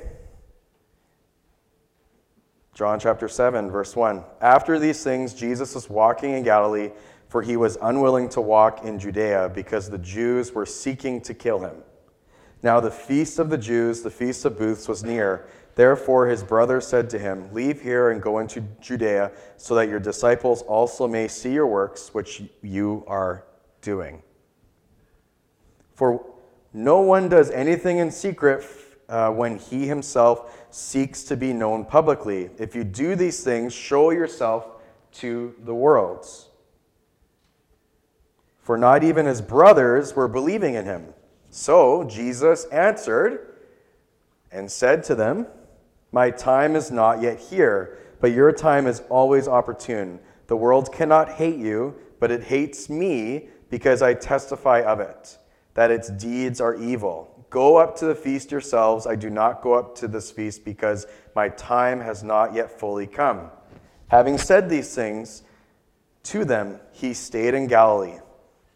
John 2.74 3.00
chapter 3.00 3.26
7, 3.26 3.70
verse 3.70 3.96
1. 3.96 4.22
After 4.40 4.78
these 4.78 5.02
things, 5.02 5.34
Jesus 5.34 5.74
was 5.74 5.90
walking 5.90 6.34
in 6.34 6.44
Galilee, 6.44 6.90
for 7.28 7.42
he 7.42 7.56
was 7.56 7.76
unwilling 7.82 8.28
to 8.30 8.40
walk 8.40 8.84
in 8.84 9.00
Judea 9.00 9.50
because 9.52 9.90
the 9.90 9.98
Jews 9.98 10.52
were 10.52 10.66
seeking 10.66 11.20
to 11.22 11.34
kill 11.34 11.58
him. 11.58 11.82
Now, 12.62 12.80
the 12.80 12.90
feast 12.90 13.38
of 13.38 13.50
the 13.50 13.58
Jews, 13.58 14.02
the 14.02 14.10
feast 14.10 14.44
of 14.44 14.58
booths, 14.58 14.88
was 14.88 15.04
near. 15.04 15.46
Therefore, 15.76 16.26
his 16.26 16.42
brothers 16.42 16.86
said 16.86 17.08
to 17.10 17.18
him, 17.18 17.52
Leave 17.52 17.80
here 17.80 18.10
and 18.10 18.20
go 18.20 18.40
into 18.40 18.62
Judea, 18.80 19.30
so 19.56 19.76
that 19.76 19.88
your 19.88 20.00
disciples 20.00 20.62
also 20.62 21.06
may 21.06 21.28
see 21.28 21.52
your 21.52 21.68
works, 21.68 22.12
which 22.12 22.42
you 22.62 23.04
are 23.06 23.44
doing. 23.80 24.22
For 25.94 26.24
no 26.72 27.00
one 27.00 27.28
does 27.28 27.50
anything 27.50 27.98
in 27.98 28.10
secret 28.10 28.64
uh, 29.08 29.30
when 29.30 29.58
he 29.58 29.86
himself 29.86 30.66
seeks 30.70 31.22
to 31.24 31.36
be 31.36 31.52
known 31.52 31.84
publicly. 31.84 32.50
If 32.58 32.74
you 32.74 32.84
do 32.84 33.14
these 33.14 33.42
things, 33.42 33.72
show 33.72 34.10
yourself 34.10 34.66
to 35.12 35.54
the 35.64 35.74
world. 35.74 36.26
For 38.60 38.76
not 38.76 39.02
even 39.02 39.26
his 39.26 39.40
brothers 39.40 40.14
were 40.14 40.28
believing 40.28 40.74
in 40.74 40.84
him. 40.84 41.14
So 41.58 42.04
Jesus 42.04 42.66
answered 42.66 43.56
and 44.52 44.70
said 44.70 45.02
to 45.04 45.16
them, 45.16 45.48
My 46.12 46.30
time 46.30 46.76
is 46.76 46.92
not 46.92 47.20
yet 47.20 47.40
here, 47.40 47.98
but 48.20 48.30
your 48.30 48.52
time 48.52 48.86
is 48.86 49.02
always 49.10 49.48
opportune. 49.48 50.20
The 50.46 50.56
world 50.56 50.92
cannot 50.92 51.30
hate 51.30 51.56
you, 51.56 51.96
but 52.20 52.30
it 52.30 52.44
hates 52.44 52.88
me 52.88 53.48
because 53.70 54.02
I 54.02 54.14
testify 54.14 54.82
of 54.82 55.00
it, 55.00 55.36
that 55.74 55.90
its 55.90 56.10
deeds 56.10 56.60
are 56.60 56.76
evil. 56.76 57.44
Go 57.50 57.76
up 57.76 57.96
to 57.96 58.06
the 58.06 58.14
feast 58.14 58.52
yourselves. 58.52 59.04
I 59.04 59.16
do 59.16 59.28
not 59.28 59.60
go 59.60 59.74
up 59.74 59.96
to 59.96 60.06
this 60.06 60.30
feast 60.30 60.64
because 60.64 61.08
my 61.34 61.48
time 61.48 62.00
has 62.00 62.22
not 62.22 62.54
yet 62.54 62.78
fully 62.78 63.08
come. 63.08 63.50
Having 64.06 64.38
said 64.38 64.70
these 64.70 64.94
things 64.94 65.42
to 66.22 66.44
them, 66.44 66.78
he 66.92 67.12
stayed 67.12 67.54
in 67.54 67.66
Galilee. 67.66 68.20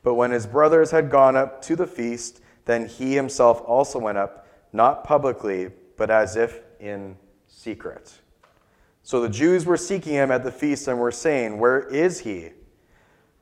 But 0.03 0.15
when 0.15 0.33
his 0.33 0.49
brothers 0.49 0.91
had 0.91 1.11
gone 1.11 1.37
up 1.37 1.63
to 1.63 1.77
the 1.77 1.87
feast, 1.87 2.41
then 2.65 2.87
he 2.87 3.15
himself 3.15 3.63
also 3.67 3.99
went 3.99 4.19
up, 4.19 4.47
not 4.73 5.05
publicly, 5.05 5.71
but 5.97 6.11
as 6.11 6.37
if 6.37 6.61
in 6.81 7.17
secret. 7.47 8.13
So 9.03 9.21
the 9.21 9.29
Jews 9.29 9.67
were 9.67 9.77
seeking 9.77 10.13
him 10.13 10.31
at 10.31 10.45
the 10.45 10.53
feast 10.53 10.87
and 10.89 10.99
were 10.99 11.11
saying, 11.11 11.59
Where 11.59 11.81
is 11.81 12.21
he? 12.21 12.51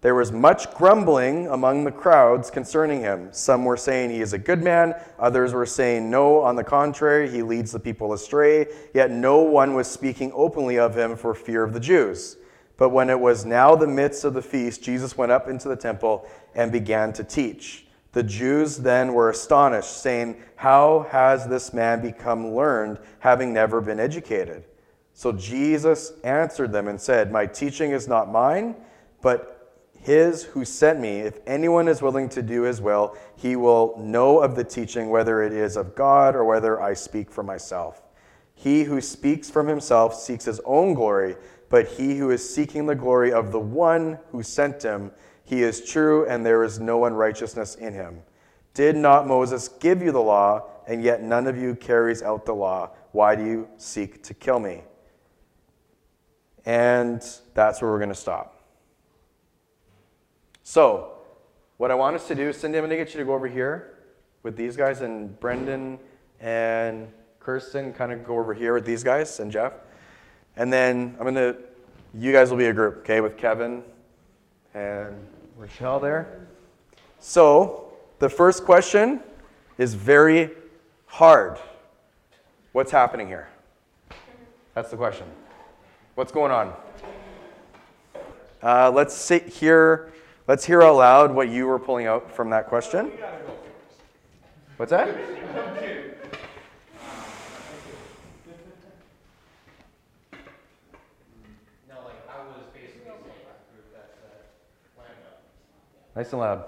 There 0.02 0.14
was 0.14 0.32
much 0.32 0.72
grumbling 0.74 1.46
among 1.48 1.84
the 1.84 1.92
crowds 1.92 2.50
concerning 2.50 3.00
him. 3.00 3.28
Some 3.32 3.66
were 3.66 3.76
saying 3.76 4.08
he 4.08 4.22
is 4.22 4.32
a 4.32 4.38
good 4.38 4.62
man, 4.62 4.94
others 5.18 5.52
were 5.52 5.66
saying, 5.66 6.08
No, 6.08 6.40
on 6.40 6.56
the 6.56 6.64
contrary, 6.64 7.30
he 7.30 7.42
leads 7.42 7.72
the 7.72 7.78
people 7.78 8.14
astray. 8.14 8.66
Yet 8.94 9.10
no 9.10 9.42
one 9.42 9.74
was 9.74 9.86
speaking 9.88 10.32
openly 10.34 10.78
of 10.78 10.96
him 10.96 11.16
for 11.16 11.34
fear 11.34 11.62
of 11.62 11.74
the 11.74 11.80
Jews. 11.80 12.38
But 12.78 12.88
when 12.90 13.10
it 13.10 13.20
was 13.20 13.44
now 13.44 13.76
the 13.76 13.86
midst 13.86 14.24
of 14.24 14.32
the 14.32 14.40
feast, 14.40 14.82
Jesus 14.82 15.18
went 15.18 15.32
up 15.32 15.48
into 15.48 15.68
the 15.68 15.76
temple 15.76 16.26
and 16.54 16.72
began 16.72 17.12
to 17.12 17.22
teach. 17.22 17.86
The 18.12 18.22
Jews 18.22 18.78
then 18.78 19.14
were 19.14 19.30
astonished, 19.30 20.02
saying, 20.02 20.36
How 20.56 21.06
has 21.10 21.46
this 21.46 21.72
man 21.72 22.00
become 22.00 22.54
learned, 22.54 22.98
having 23.20 23.52
never 23.52 23.80
been 23.80 24.00
educated? 24.00 24.64
So 25.12 25.32
Jesus 25.32 26.12
answered 26.24 26.72
them 26.72 26.88
and 26.88 27.00
said, 27.00 27.30
My 27.30 27.46
teaching 27.46 27.92
is 27.92 28.08
not 28.08 28.30
mine, 28.30 28.74
but 29.22 29.60
his 30.00 30.42
who 30.42 30.64
sent 30.64 30.98
me. 30.98 31.20
If 31.20 31.38
anyone 31.46 31.86
is 31.86 32.02
willing 32.02 32.28
to 32.30 32.42
do 32.42 32.62
his 32.62 32.80
will, 32.80 33.16
he 33.36 33.54
will 33.54 33.94
know 33.98 34.40
of 34.40 34.56
the 34.56 34.64
teaching, 34.64 35.10
whether 35.10 35.42
it 35.42 35.52
is 35.52 35.76
of 35.76 35.94
God 35.94 36.34
or 36.34 36.44
whether 36.44 36.80
I 36.80 36.94
speak 36.94 37.30
for 37.30 37.42
myself. 37.42 38.02
He 38.54 38.84
who 38.84 39.00
speaks 39.00 39.48
from 39.50 39.68
himself 39.68 40.14
seeks 40.14 40.44
his 40.44 40.60
own 40.64 40.94
glory, 40.94 41.36
but 41.68 41.86
he 41.86 42.16
who 42.18 42.30
is 42.30 42.54
seeking 42.54 42.86
the 42.86 42.94
glory 42.94 43.32
of 43.32 43.52
the 43.52 43.60
one 43.60 44.18
who 44.32 44.42
sent 44.42 44.82
him, 44.82 45.12
he 45.50 45.64
is 45.64 45.84
true, 45.84 46.28
and 46.28 46.46
there 46.46 46.62
is 46.62 46.78
no 46.78 47.06
unrighteousness 47.06 47.74
in 47.74 47.92
him. 47.92 48.22
Did 48.72 48.94
not 48.94 49.26
Moses 49.26 49.66
give 49.66 50.00
you 50.00 50.12
the 50.12 50.20
law, 50.20 50.62
and 50.86 51.02
yet 51.02 51.24
none 51.24 51.48
of 51.48 51.58
you 51.58 51.74
carries 51.74 52.22
out 52.22 52.46
the 52.46 52.54
law? 52.54 52.90
Why 53.10 53.34
do 53.34 53.44
you 53.44 53.68
seek 53.76 54.22
to 54.22 54.32
kill 54.32 54.60
me? 54.60 54.82
And 56.64 57.20
that's 57.52 57.82
where 57.82 57.90
we're 57.90 57.98
going 57.98 58.10
to 58.10 58.14
stop. 58.14 58.62
So, 60.62 61.14
what 61.78 61.90
I 61.90 61.96
want 61.96 62.14
us 62.14 62.28
to 62.28 62.36
do, 62.36 62.52
Cindy, 62.52 62.78
I'm 62.78 62.82
going 62.82 62.90
to 62.90 63.04
get 63.04 63.12
you 63.12 63.18
to 63.18 63.26
go 63.26 63.34
over 63.34 63.48
here 63.48 63.98
with 64.44 64.56
these 64.56 64.76
guys, 64.76 65.00
and 65.00 65.38
Brendan 65.40 65.98
and 66.38 67.08
Kirsten 67.40 67.92
kind 67.92 68.12
of 68.12 68.24
go 68.24 68.38
over 68.38 68.54
here 68.54 68.72
with 68.72 68.84
these 68.84 69.02
guys 69.02 69.40
and 69.40 69.50
Jeff. 69.50 69.72
And 70.54 70.72
then 70.72 71.16
I'm 71.18 71.24
going 71.24 71.34
to, 71.34 71.56
you 72.14 72.30
guys 72.30 72.50
will 72.50 72.56
be 72.56 72.66
a 72.66 72.72
group, 72.72 72.98
okay, 72.98 73.20
with 73.20 73.36
Kevin 73.36 73.82
and 74.74 75.26
Rochelle 75.60 76.00
there. 76.00 76.46
So, 77.18 77.92
the 78.18 78.30
first 78.30 78.64
question 78.64 79.20
is 79.76 79.92
very 79.92 80.50
hard. 81.04 81.58
What's 82.72 82.90
happening 82.90 83.26
here? 83.26 83.48
That's 84.74 84.90
the 84.90 84.96
question. 84.96 85.26
What's 86.14 86.32
going 86.32 86.50
on? 86.50 86.72
Uh, 88.62 88.90
let's 88.90 89.14
sit 89.14 89.48
here. 89.48 90.14
Let's 90.48 90.64
hear 90.64 90.80
out 90.82 90.96
loud 90.96 91.34
what 91.34 91.50
you 91.50 91.66
were 91.66 91.78
pulling 91.78 92.06
out 92.06 92.34
from 92.34 92.48
that 92.50 92.66
question. 92.66 93.12
What's 94.78 94.90
that? 94.92 95.08
No, 101.88 101.96
like 102.04 102.16
I 102.28 102.38
was 102.48 102.64
basically 102.72 103.04
saying 103.04 103.44
that 103.44 103.68
group 103.70 103.92
that's 103.92 104.16
uh, 104.24 104.40
when 104.96 105.06
I, 105.06 105.10
Nice 106.16 106.32
and 106.32 106.40
loud. 106.42 106.66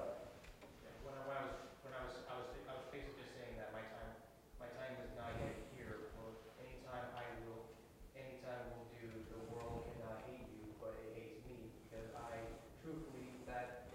when 1.03 1.15
I, 1.19 1.21
when 1.27 1.37
I 1.37 1.43
was 1.45 1.57
when 1.83 1.93
I 1.93 2.01
was 2.07 2.15
I 2.31 2.35
was 2.39 2.49
I 2.71 2.73
was 2.79 2.87
basically 2.95 3.19
just 3.27 3.35
saying 3.35 3.59
that 3.59 3.75
my 3.75 3.83
time 3.91 4.15
my 4.63 4.71
time 4.79 4.95
is 5.03 5.11
not 5.19 5.35
yet 5.43 5.67
here. 5.75 6.15
Or 6.23 6.31
anytime 6.63 7.11
I 7.19 7.27
will 7.43 7.75
anytime 8.15 8.71
will 8.73 8.87
do 8.95 9.03
the 9.35 9.41
world 9.51 9.91
cannot 9.99 10.23
hate 10.31 10.47
you, 10.55 10.63
but 10.79 10.95
it 11.03 11.11
hates 11.19 11.43
me 11.45 11.75
because 11.85 12.07
I 12.15 12.39
truthfully 12.79 13.43
that 13.51 13.91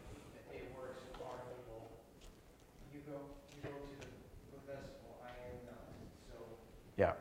it 0.52 0.68
works 0.76 1.00
for 1.16 1.32
people. 1.48 2.04
You 2.92 3.00
go 3.08 3.18
you 3.56 3.64
go 3.64 3.72
to 3.88 3.96
the, 4.04 4.12
the 4.52 4.60
festival, 4.68 5.24
I 5.24 5.32
am 5.48 5.64
not. 5.64 5.88
So 6.28 6.36
Yeah. 7.00 7.16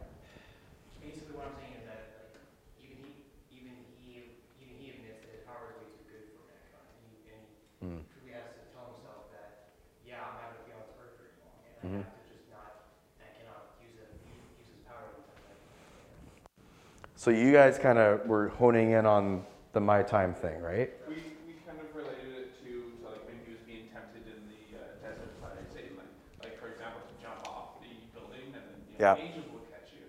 basically 0.99 1.39
what 1.39 1.55
I'm 1.55 1.57
saying 1.63 1.79
is 1.79 1.85
that 1.87 2.03
like 2.27 2.43
even 2.83 3.07
he 3.07 3.15
even 3.55 3.75
he 4.03 4.35
even 4.59 4.75
he 4.83 4.87
admits 4.99 5.23
that 5.23 5.31
his 5.31 5.47
power 5.47 5.71
is 5.71 5.79
way 5.79 5.89
too 5.95 6.05
good 6.11 6.25
for 6.35 6.43
mankind. 6.51 6.91
And 6.99 7.07
he, 7.07 7.17
and 7.31 7.43
Mm. 7.85 8.01
he 8.01 8.09
truly 8.09 8.33
has 8.33 8.49
to 8.57 8.65
tell 8.73 8.89
himself 8.97 9.29
that 9.37 9.77
yeah, 10.01 10.25
I'm 10.25 10.41
not 10.41 10.49
gonna 10.57 10.65
be 10.65 10.73
on 10.73 10.81
this 10.89 10.97
earth 10.97 11.21
very 11.21 11.37
long, 11.45 11.61
and 11.61 11.77
Mhm. 11.85 12.01
I 12.01 12.09
have 12.09 12.17
to 12.17 12.25
just 12.25 12.49
not 12.49 12.89
I 13.21 13.29
cannot 13.37 13.77
use 13.85 14.01
it 14.01 14.17
use 14.25 14.65
his 14.73 14.81
power 14.89 15.13
to 15.13 15.21
like, 15.45 15.61
So 17.27 17.35
you 17.35 17.51
guys 17.51 17.75
kind 17.75 17.99
of 17.99 18.23
were 18.31 18.55
honing 18.55 18.95
in 18.95 19.03
on 19.03 19.43
the 19.75 19.83
my 19.83 20.07
time 20.07 20.31
thing, 20.31 20.63
right? 20.63 20.95
We, 21.11 21.35
we 21.43 21.59
kind 21.67 21.75
of 21.83 21.91
related 21.91 22.39
it 22.39 22.55
to, 22.63 22.71
to 22.71 23.03
like 23.03 23.27
when 23.27 23.43
he 23.43 23.51
was 23.51 23.59
being 23.67 23.91
tempted 23.91 24.31
in 24.31 24.47
the 24.47 24.63
uh, 24.79 24.95
desert 25.03 25.35
by 25.43 25.51
Satan, 25.67 25.99
like, 25.99 26.07
like 26.47 26.55
for 26.63 26.71
example, 26.71 27.03
to 27.03 27.15
jump 27.19 27.43
off 27.51 27.83
the 27.83 27.91
building 28.15 28.55
and 28.55 28.63
then 28.63 28.79
you 28.87 28.95
know, 28.95 29.03
Yeah. 29.03 29.19
angels 29.19 29.51
will 29.51 29.67
catch 29.75 29.91
you. 29.91 30.07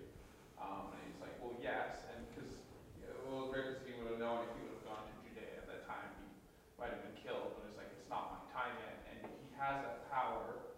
Um, 0.62 0.94
and 0.94 1.02
he's 1.10 1.18
like, 1.18 1.34
well, 1.42 1.58
yes, 1.58 2.06
and 2.14 2.22
because 2.30 2.54
you 3.02 3.10
know, 3.10 3.18
well, 3.26 3.50
very 3.50 3.74
because 3.74 3.90
he 3.90 3.98
would 3.98 4.14
have 4.14 4.22
known 4.22 4.46
if 4.46 4.54
he 4.54 4.62
would 4.62 4.78
have 4.78 4.86
gone 4.86 5.02
to 5.10 5.14
Judea 5.26 5.58
at 5.58 5.66
that 5.74 5.90
time, 5.90 6.06
he 6.22 6.30
might 6.78 6.94
have 6.94 7.02
been 7.02 7.18
killed. 7.18 7.50
But 7.58 7.66
it's 7.66 7.74
like 7.82 7.90
it's 7.98 8.06
not 8.06 8.30
my 8.30 8.42
time 8.54 8.78
yet, 8.78 8.94
and 9.10 9.26
he 9.26 9.50
has 9.58 9.82
that 9.82 10.06
power 10.14 10.70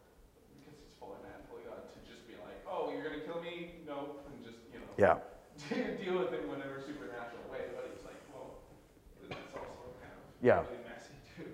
because 0.56 0.72
he's 0.80 0.96
fully 0.96 1.20
man, 1.20 1.36
fully 1.52 1.68
God, 1.68 1.84
to 1.84 2.00
just 2.08 2.24
be 2.24 2.32
like, 2.40 2.64
oh, 2.64 2.88
you're 2.88 3.04
gonna 3.04 3.20
kill 3.28 3.44
me? 3.44 3.76
Nope, 3.84 4.24
and 4.24 4.40
just 4.40 4.56
Yeah. 4.96 5.20
deal 5.68 6.16
with 6.18 6.32
it 6.32 6.42
in 6.42 6.48
whatever 6.48 6.80
supernatural 6.80 7.44
way. 7.52 7.68
But 7.76 7.92
he's 7.92 8.04
like, 8.04 8.20
well, 8.32 8.64
it's 9.20 9.36
also 9.52 9.92
kind 10.00 10.12
of 10.16 10.24
Yeah. 10.40 10.64
really 10.64 10.82
messy 10.88 11.14
too. 11.36 11.52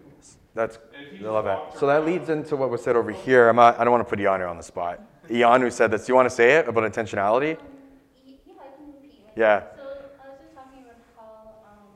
That's 0.54 0.78
And 0.94 1.06
if 1.06 1.12
you 1.12 1.18
I 1.18 1.22
just 1.26 1.34
love 1.34 1.44
that. 1.44 1.58
walked 1.58 1.65
So 1.78 1.87
that 1.88 2.06
leads 2.06 2.30
into 2.30 2.56
what 2.56 2.71
was 2.71 2.83
said 2.83 2.97
over 2.97 3.11
here. 3.11 3.49
I'm 3.50 3.56
not, 3.56 3.78
I 3.78 3.85
don't 3.85 3.92
want 3.92 4.06
to 4.06 4.09
put 4.09 4.18
Ianu 4.18 4.49
on 4.49 4.56
the 4.56 4.62
spot. 4.62 5.00
Ianu 5.28 5.71
said 5.71 5.90
this. 5.90 6.06
Do 6.06 6.12
you 6.12 6.14
want 6.16 6.25
to 6.28 6.35
say 6.35 6.52
it 6.52 6.68
about 6.68 6.90
intentionality? 6.90 7.59
Yeah. 7.59 7.61
So 7.61 7.68
I 7.76 7.92
was 7.92 7.99
just 8.00 8.16
talking 8.16 8.16
about 8.16 8.16
how 8.16 8.16
um, 8.16 8.25
y- 8.25 8.40
yeah, 8.49 8.64
I 8.64 8.73
can 8.73 8.87
repeat. 8.97 9.12
it. 9.12 9.37
Yeah. 9.37 9.61
So 9.76 9.85
I 9.85 10.33
was 10.33 10.40
just 10.40 10.56
talking 10.56 10.80
about 10.88 10.97
how, 11.12 11.68
um, 11.68 11.92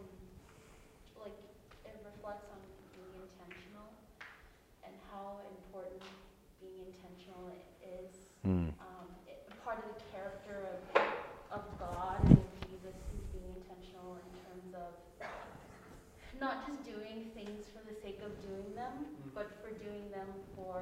like, 1.25 1.33
it 1.89 1.97
reflects 2.05 2.45
on 2.53 2.61
being 2.93 3.25
intentional 3.25 3.89
and 4.85 4.93
how 5.09 5.41
important 5.49 6.05
being 6.61 6.85
intentional 6.93 7.57
is. 7.81 8.13
Hmm. 8.45 8.77
Um, 8.85 9.09
it, 9.25 9.41
part 9.65 9.81
of 9.81 9.89
the 9.97 10.05
character 10.13 10.77
of, 10.93 11.01
of 11.57 11.63
God 11.81 12.21
and 12.29 12.37
Jesus 12.69 12.93
is 13.17 13.25
being 13.33 13.49
intentional 13.57 14.21
in 14.21 14.29
terms 14.45 14.69
of 14.77 14.93
not 16.41 16.67
just 16.67 16.83
doing 16.85 17.31
things 17.37 17.69
for 17.69 17.85
the 17.85 17.95
sake 18.01 18.21
of 18.25 18.33
doing 18.41 18.75
them, 18.75 19.05
but 19.35 19.53
for 19.61 19.71
doing 19.77 20.11
them 20.11 20.27
for 20.57 20.81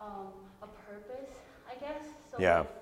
um, 0.00 0.32
a 0.62 0.66
purpose, 0.88 1.36
I 1.68 1.76
guess. 1.78 2.08
So 2.30 2.40
Yeah. 2.40 2.60
like, 2.60 2.74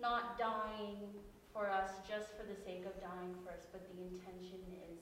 not 0.00 0.38
dying 0.38 1.12
for 1.52 1.68
us 1.68 2.00
just 2.08 2.32
for 2.38 2.44
the 2.44 2.56
sake 2.56 2.86
of 2.86 2.96
dying 3.00 3.36
for 3.44 3.52
us, 3.52 3.66
but 3.70 3.84
the 3.92 4.00
intention 4.02 4.64
is 4.88 4.98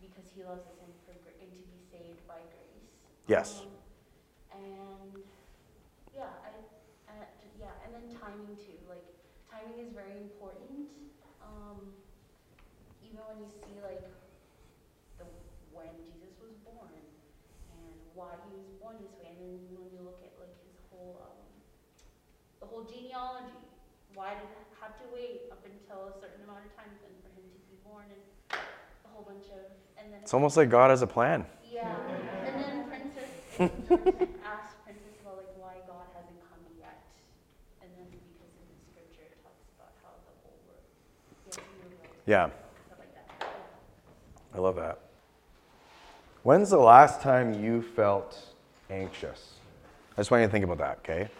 because 0.00 0.30
He 0.30 0.44
loves 0.44 0.62
us 0.70 0.78
and 0.78 0.94
for 1.04 1.12
and 1.42 1.50
to 1.52 1.62
be 1.66 1.80
saved 1.90 2.22
by 2.28 2.38
grace. 2.54 2.86
Yes. 3.26 3.62
Um, 3.62 4.62
and 4.62 5.24
yeah, 6.14 6.30
I, 6.46 6.50
uh, 7.10 7.24
yeah, 7.58 7.74
and 7.84 7.94
then 7.94 8.06
timing 8.14 8.56
too. 8.56 8.78
Like 8.88 9.04
timing 9.50 9.78
is 9.84 9.92
very 9.92 10.16
important. 10.22 10.86
Um, 11.42 11.94
even 13.02 13.18
when 13.26 13.38
you 13.42 13.50
see 13.50 13.80
like 13.82 14.04
when 15.88 16.04
Jesus 16.12 16.34
was 16.42 16.54
born 16.66 16.92
and 16.92 17.06
why 18.14 18.34
he 18.46 18.50
was 18.56 18.68
born 18.80 18.96
this 19.00 19.14
way, 19.20 19.32
and 19.32 19.38
then 19.40 19.50
when 19.56 19.88
you 19.92 20.00
look 20.04 20.20
at 20.26 20.32
like 20.40 20.52
his 20.66 20.76
whole 20.90 21.20
um, 21.24 21.38
the 22.60 22.66
whole 22.68 22.84
genealogy, 22.84 23.56
why 24.14 24.34
did 24.36 24.44
it 24.50 24.66
have 24.82 24.96
to 25.00 25.06
wait 25.14 25.48
up 25.54 25.62
until 25.64 26.12
a 26.12 26.14
certain 26.20 26.42
amount 26.44 26.64
of 26.66 26.72
time 26.76 26.90
then 27.00 27.14
for 27.24 27.30
him 27.32 27.46
to 27.48 27.58
be 27.70 27.76
born 27.86 28.04
and 28.10 28.22
a 29.06 29.08
whole 29.14 29.24
bunch 29.24 29.46
of 29.54 29.64
and 29.96 30.12
then 30.12 30.20
It's 30.22 30.34
almost 30.34 30.56
like 30.56 30.68
God 30.68 30.90
has 30.90 31.02
a 31.02 31.06
plan. 31.08 31.44
yeah, 31.64 31.88
and 32.44 32.54
then 32.60 32.76
Princess 32.90 33.30
asked 34.44 34.76
Princess 34.84 35.16
about 35.22 35.36
like 35.40 35.52
why 35.60 35.74
God 35.86 36.08
hasn't 36.16 36.40
come 36.48 36.60
yet, 36.80 37.00
and 37.84 37.88
then 37.96 38.08
because 38.10 38.52
in 38.56 38.64
the 38.68 38.78
scripture 38.90 39.24
it 39.28 39.36
talks 39.44 39.64
about 39.76 39.92
how 40.04 40.12
the 40.24 40.32
whole 40.44 40.58
world, 40.68 40.84
yes, 41.48 41.56
you 41.60 41.88
will, 41.92 42.08
Yeah, 42.26 42.48
stuff 42.88 42.98
like 43.00 43.12
that. 43.14 43.28
I 44.54 44.58
love 44.58 44.76
that. 44.76 44.98
When's 46.50 46.70
the 46.70 46.78
last 46.78 47.20
time 47.20 47.62
you 47.62 47.80
felt 47.80 48.36
anxious? 48.90 49.52
I 50.16 50.20
just 50.20 50.32
want 50.32 50.40
you 50.40 50.48
to 50.48 50.50
think 50.50 50.64
about 50.64 50.78
that, 50.78 50.98
okay? 50.98 51.30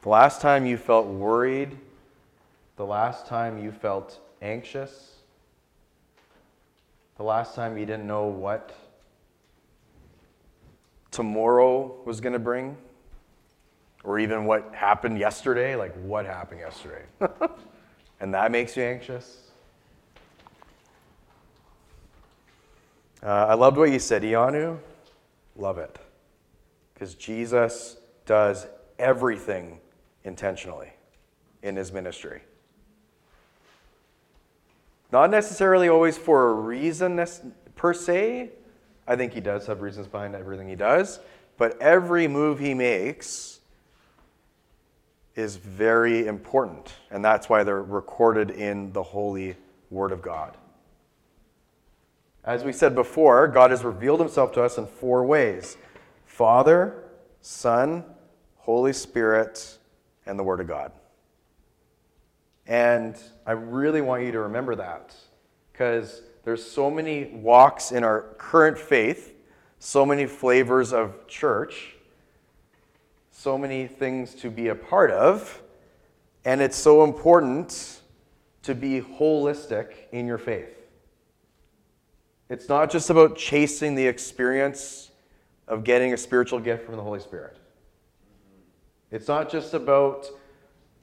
The 0.00 0.08
last 0.08 0.40
time 0.40 0.64
you 0.64 0.78
felt 0.78 1.06
worried, 1.06 1.76
the 2.76 2.86
last 2.86 3.26
time 3.26 3.62
you 3.62 3.70
felt 3.70 4.20
anxious, 4.40 5.16
the 7.18 7.24
last 7.24 7.54
time 7.54 7.76
you 7.76 7.84
didn't 7.84 8.06
know 8.06 8.24
what 8.24 8.74
tomorrow 11.10 11.94
was 12.06 12.22
going 12.22 12.32
to 12.32 12.38
bring, 12.38 12.78
or 14.02 14.18
even 14.18 14.46
what 14.46 14.74
happened 14.74 15.18
yesterday, 15.18 15.76
like 15.76 15.94
what 15.96 16.24
happened 16.24 16.60
yesterday. 16.60 17.02
and 18.20 18.32
that 18.32 18.50
makes 18.50 18.78
you 18.78 18.82
anxious. 18.82 19.43
Uh, 23.24 23.46
I 23.48 23.54
loved 23.54 23.78
what 23.78 23.90
you 23.90 23.98
said, 23.98 24.22
Ianu. 24.22 24.78
Love 25.56 25.78
it. 25.78 25.96
Because 26.92 27.14
Jesus 27.14 27.96
does 28.26 28.66
everything 28.98 29.80
intentionally 30.24 30.92
in 31.62 31.74
his 31.74 31.90
ministry. 31.90 32.42
Not 35.10 35.30
necessarily 35.30 35.88
always 35.88 36.18
for 36.18 36.50
a 36.50 36.52
reason 36.52 37.24
per 37.76 37.94
se. 37.94 38.50
I 39.06 39.16
think 39.16 39.32
he 39.32 39.40
does 39.40 39.66
have 39.68 39.80
reasons 39.80 40.06
behind 40.06 40.34
everything 40.34 40.68
he 40.68 40.76
does. 40.76 41.18
But 41.56 41.80
every 41.80 42.28
move 42.28 42.58
he 42.58 42.74
makes 42.74 43.60
is 45.34 45.56
very 45.56 46.26
important. 46.26 46.92
And 47.10 47.24
that's 47.24 47.48
why 47.48 47.64
they're 47.64 47.82
recorded 47.82 48.50
in 48.50 48.92
the 48.92 49.02
holy 49.02 49.56
word 49.88 50.12
of 50.12 50.20
God. 50.20 50.58
As 52.44 52.62
we 52.62 52.72
said 52.72 52.94
before, 52.94 53.48
God 53.48 53.70
has 53.70 53.84
revealed 53.84 54.20
himself 54.20 54.52
to 54.52 54.62
us 54.62 54.76
in 54.76 54.86
four 54.86 55.24
ways 55.24 55.78
Father, 56.26 57.04
Son, 57.40 58.04
Holy 58.56 58.92
Spirit, 58.92 59.78
and 60.26 60.38
the 60.38 60.42
Word 60.42 60.60
of 60.60 60.68
God. 60.68 60.92
And 62.66 63.16
I 63.46 63.52
really 63.52 64.00
want 64.00 64.24
you 64.24 64.32
to 64.32 64.40
remember 64.40 64.74
that 64.74 65.14
because 65.72 66.22
there's 66.44 66.64
so 66.64 66.90
many 66.90 67.26
walks 67.26 67.92
in 67.92 68.04
our 68.04 68.34
current 68.36 68.78
faith, 68.78 69.34
so 69.78 70.04
many 70.04 70.26
flavors 70.26 70.92
of 70.92 71.26
church, 71.26 71.94
so 73.30 73.56
many 73.56 73.86
things 73.86 74.34
to 74.36 74.50
be 74.50 74.68
a 74.68 74.74
part 74.74 75.10
of, 75.10 75.62
and 76.44 76.60
it's 76.60 76.76
so 76.76 77.04
important 77.04 78.00
to 78.62 78.74
be 78.74 79.00
holistic 79.00 79.92
in 80.12 80.26
your 80.26 80.38
faith. 80.38 80.83
It's 82.54 82.68
not 82.68 82.88
just 82.88 83.10
about 83.10 83.36
chasing 83.36 83.96
the 83.96 84.06
experience 84.06 85.10
of 85.66 85.82
getting 85.82 86.12
a 86.12 86.16
spiritual 86.16 86.60
gift 86.60 86.86
from 86.86 86.94
the 86.94 87.02
Holy 87.02 87.18
Spirit. 87.18 87.56
It's 89.10 89.26
not 89.26 89.50
just 89.50 89.74
about 89.74 90.28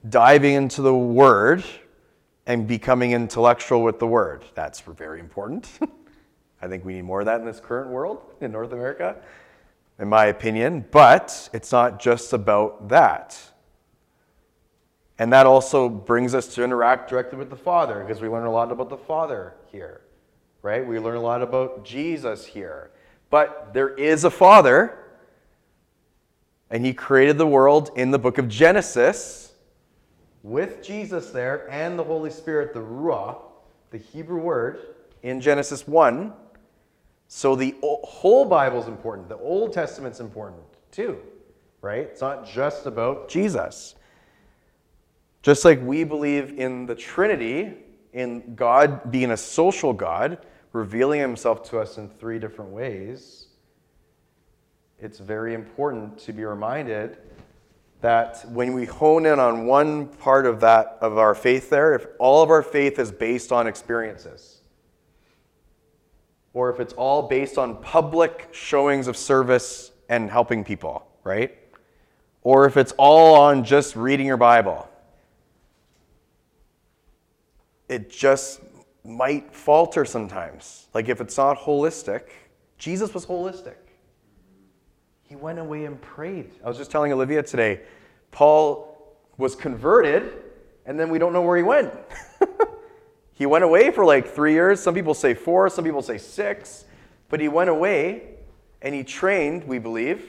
diving 0.08 0.54
into 0.54 0.82
the 0.82 0.96
Word 0.96 1.66
and 2.46 2.66
becoming 2.66 3.12
intellectual 3.12 3.84
with 3.84 4.00
the 4.00 4.08
Word. 4.08 4.46
That's 4.56 4.80
very 4.80 5.20
important. 5.20 5.70
I 6.62 6.70
think 6.70 6.86
we 6.86 6.94
need 6.94 7.02
more 7.02 7.20
of 7.20 7.26
that 7.26 7.42
in 7.42 7.46
this 7.46 7.60
current 7.60 7.90
world 7.90 8.22
in 8.40 8.54
North 8.54 8.72
America, 8.72 9.18
in 10.00 10.08
my 10.08 10.28
opinion. 10.28 10.86
But 10.90 11.50
it's 11.52 11.74
not 11.74 12.00
just 12.00 12.32
about 12.32 12.88
that. 12.88 13.38
And 15.20 15.34
that 15.34 15.46
also 15.46 15.90
brings 15.90 16.34
us 16.34 16.56
to 16.56 16.64
interact 16.64 17.10
directly 17.10 17.38
with 17.38 17.50
the 17.50 17.58
Father 17.58 18.00
because 18.00 18.22
we 18.22 18.30
learn 18.30 18.46
a 18.46 18.52
lot 18.52 18.72
about 18.72 18.88
the 18.88 18.96
Father 18.96 19.56
here 19.70 20.00
right? 20.62 20.86
We 20.86 21.00
learn 21.00 21.18
a 21.18 21.22
lot 21.22 21.42
about 21.42 21.84
Jesus 21.84 22.46
here. 22.46 22.92
But 23.30 23.74
there 23.74 23.90
is 23.90 24.24
a 24.24 24.30
Father, 24.30 24.98
and 26.70 26.86
He 26.86 26.94
created 26.94 27.38
the 27.38 27.48
world 27.48 27.92
in 27.96 28.12
the 28.12 28.20
book 28.20 28.38
of 28.38 28.48
Genesis 28.48 29.54
with 30.44 30.84
Jesus 30.84 31.30
there 31.30 31.70
and 31.72 31.98
the 31.98 32.04
Holy 32.04 32.32
Spirit, 32.32 32.74
the 32.74 32.80
Ruah, 32.80 33.38
the 33.92 33.98
Hebrew 33.98 34.40
word, 34.40 34.80
in 35.24 35.40
Genesis 35.40 35.88
1. 35.88 36.34
So 37.28 37.56
the 37.56 37.76
whole 37.82 38.46
Bible 38.46 38.82
is 38.82 38.88
important. 38.88 39.30
The 39.30 39.38
Old 39.38 39.72
Testament's 39.72 40.20
important 40.20 40.62
too, 40.92 41.18
right? 41.82 42.00
It's 42.00 42.22
not 42.22 42.46
just 42.46 42.86
about 42.86 43.30
Jesus. 43.30 43.96
Just 45.42 45.64
like 45.64 45.82
we 45.82 46.04
believe 46.04 46.60
in 46.60 46.86
the 46.86 46.96
Trinity, 46.96 47.74
in 48.14 48.56
God 48.56 49.12
being 49.12 49.32
a 49.32 49.38
social 49.38 49.94
God, 49.94 50.40
revealing 50.74 51.20
himself 51.20 51.70
to 51.70 51.80
us 51.80 51.98
in 51.98 52.10
three 52.10 52.40
different 52.40 52.72
ways, 52.72 53.48
it's 55.00 55.20
very 55.20 55.54
important 55.54 56.18
to 56.20 56.34
be 56.34 56.44
reminded 56.44 57.18
that 58.02 58.44
when 58.50 58.74
we 58.74 58.86
hone 58.86 59.26
in 59.26 59.40
on 59.40 59.66
one 59.66 60.08
part 60.08 60.46
of 60.46 60.60
that 60.62 60.98
of 61.02 61.18
our 61.18 61.36
faith 61.36 61.70
there, 61.70 61.94
if 61.94 62.06
all 62.20 62.42
of 62.42 62.50
our 62.50 62.64
faith 62.64 63.00
is 63.00 63.12
based 63.12 63.52
on 63.52 63.68
experiences, 63.68 64.62
or 66.54 66.70
if 66.70 66.80
it's 66.80 66.94
all 66.94 67.24
based 67.24 67.58
on 67.58 67.82
public 67.82 68.50
showings 68.52 69.08
of 69.08 69.16
service 69.16 69.92
and 70.10 70.30
helping 70.30 70.64
people, 70.64 71.08
right? 71.24 71.58
Or 72.44 72.66
if 72.66 72.76
it's 72.76 72.92
all 72.98 73.36
on 73.36 73.64
just 73.64 73.96
reading 73.96 74.26
your 74.26 74.38
Bible, 74.38 74.90
it 77.88 78.10
just 78.10 78.62
might 79.04 79.54
falter 79.54 80.06
sometimes. 80.06 80.88
Like 80.94 81.10
if 81.10 81.22
it's 81.22 81.38
not 81.38 81.58
holistic, 81.58 82.30
Jesus 82.78 83.14
was 83.14 83.26
holistic. 83.26 83.76
He 85.24 85.36
went 85.36 85.60
away 85.60 85.86
and 85.86 86.00
prayed. 86.02 86.52
I 86.64 86.68
was 86.68 86.78
just 86.78 86.92
telling 86.92 87.12
Olivia 87.14 87.42
today, 87.42 87.82
Paul 88.32 89.18
was 89.38 89.56
converted, 89.56 90.34
and 90.86 91.00
then 91.00 91.10
we 91.10 91.20
don't 91.20 91.34
know 91.34 91.42
where 91.42 91.58
he 91.58 91.64
went. 91.64 91.94
he 93.34 93.46
went 93.46 93.64
away 93.64 93.92
for 93.92 94.04
like 94.04 94.28
three 94.28 94.54
years. 94.54 94.80
Some 94.82 94.94
people 94.94 95.14
say 95.14 95.34
four, 95.34 95.70
some 95.70 95.86
people 95.86 96.02
say 96.02 96.18
six, 96.18 96.86
but 97.30 97.40
he 97.40 97.48
went 97.48 97.70
away 97.70 98.36
and 98.82 98.94
he 98.94 99.04
trained, 99.04 99.64
we 99.64 99.80
believe, 99.80 100.28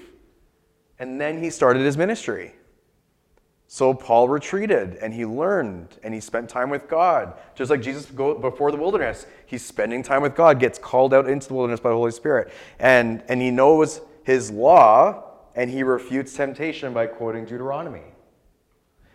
and 0.99 1.21
then 1.21 1.43
he 1.43 1.51
started 1.51 1.83
his 1.83 1.97
ministry. 1.97 2.55
So 3.73 3.95
Paul 3.95 4.29
retreated 4.29 4.97
and 4.97 5.15
he 5.15 5.25
learned 5.25 5.97
and 6.03 6.13
he 6.13 6.21
spent 6.21 6.51
time 6.51 6.69
with 6.69 6.91
God. 6.91 7.33
Just 7.55 7.71
like 7.71 7.81
Jesus 7.81 8.05
before 8.05 8.71
the 8.71 8.77
wilderness, 8.77 9.25
he's 9.47 9.65
spending 9.65 10.03
time 10.03 10.21
with 10.21 10.35
God, 10.35 10.61
gets 10.61 10.79
called 10.79 11.15
out 11.15 11.27
into 11.27 11.49
the 11.49 11.55
wilderness 11.55 11.81
by 11.81 11.89
the 11.89 11.97
Holy 11.97 12.11
Spirit. 12.11 12.53
And, 12.79 13.23
and 13.29 13.41
he 13.41 13.51
knows 13.51 14.03
his 14.25 14.51
law 14.51 15.25
and 15.55 15.71
he 15.71 15.83
refutes 15.85 16.35
temptation 16.35 16.93
by 16.93 17.07
quoting 17.07 17.47
Deuteronomy. 17.47 18.03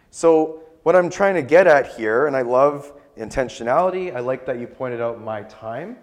So, 0.09 0.63
what 0.81 0.95
I'm 0.95 1.11
trying 1.11 1.35
to 1.35 1.43
get 1.43 1.67
at 1.67 1.95
here, 1.95 2.25
and 2.25 2.35
I 2.35 2.41
love 2.41 2.91
intentionality, 3.15 4.15
I 4.15 4.21
like 4.21 4.47
that 4.47 4.57
you 4.57 4.65
pointed 4.65 5.01
out 5.01 5.21
my 5.21 5.43
time, 5.43 5.97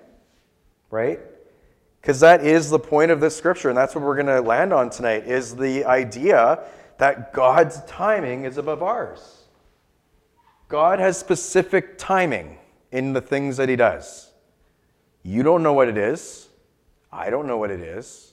right? 0.93 1.19
Because 2.01 2.21
that 2.21 2.45
is 2.47 2.71
the 2.71 2.79
point 2.79 3.11
of 3.11 3.19
this 3.19 3.37
scripture, 3.37 3.69
and 3.69 3.77
that's 3.77 3.97
what 3.97 4.05
we're 4.05 4.15
going 4.15 4.27
to 4.27 4.43
land 4.43 4.73
on 4.73 4.91
tonight 4.91 5.27
is 5.27 5.57
the 5.57 5.85
idea 5.87 6.65
that 6.99 7.33
God's 7.33 7.83
timing 7.85 8.45
is 8.45 8.59
above 8.59 8.83
ours. 8.83 9.45
God 10.69 10.99
has 10.99 11.19
specific 11.19 11.99
timing 11.99 12.59
in 12.91 13.13
the 13.13 13.21
things 13.21 13.57
that 13.57 13.69
he 13.69 13.77
does. 13.77 14.31
You 15.23 15.43
don't 15.43 15.63
know 15.63 15.73
what 15.73 15.89
it 15.89 15.97
is. 15.97 16.49
I 17.13 17.31
don't 17.31 17.47
know 17.47 17.59
what 17.59 17.71
it 17.71 17.81
is. 17.81 18.33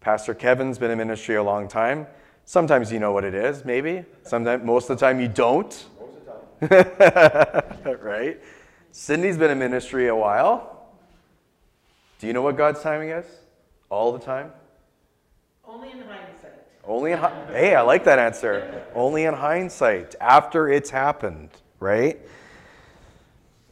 Pastor 0.00 0.34
Kevin's 0.34 0.78
been 0.78 0.90
in 0.90 0.98
ministry 0.98 1.34
a 1.34 1.42
long 1.42 1.68
time. 1.68 2.06
Sometimes 2.44 2.90
you 2.90 2.98
know 2.98 3.12
what 3.12 3.24
it 3.24 3.34
is, 3.34 3.64
maybe. 3.64 4.04
Sometimes, 4.22 4.64
most 4.64 4.88
of 4.90 4.98
the 4.98 5.06
time, 5.06 5.20
you 5.20 5.28
don't. 5.28 5.86
Most 6.00 6.16
of 6.62 6.68
the 6.68 7.62
time. 7.84 8.00
right? 8.00 8.40
Cindy's 8.92 9.36
been 9.36 9.50
in 9.50 9.58
ministry 9.58 10.08
a 10.08 10.16
while. 10.16 10.88
Do 12.18 12.26
you 12.26 12.32
know 12.32 12.42
what 12.42 12.56
God's 12.56 12.82
timing 12.82 13.10
is? 13.10 13.26
All 13.88 14.12
the 14.12 14.18
time? 14.18 14.52
Only 15.66 15.90
in 15.92 15.98
hindsight. 15.98 16.39
Only 16.84 17.12
in 17.12 17.18
hey, 17.18 17.74
I 17.74 17.82
like 17.82 18.04
that 18.04 18.18
answer. 18.18 18.84
Only 18.94 19.24
in 19.24 19.34
hindsight, 19.34 20.14
after 20.20 20.68
it's 20.68 20.90
happened, 20.90 21.50
right? 21.78 22.18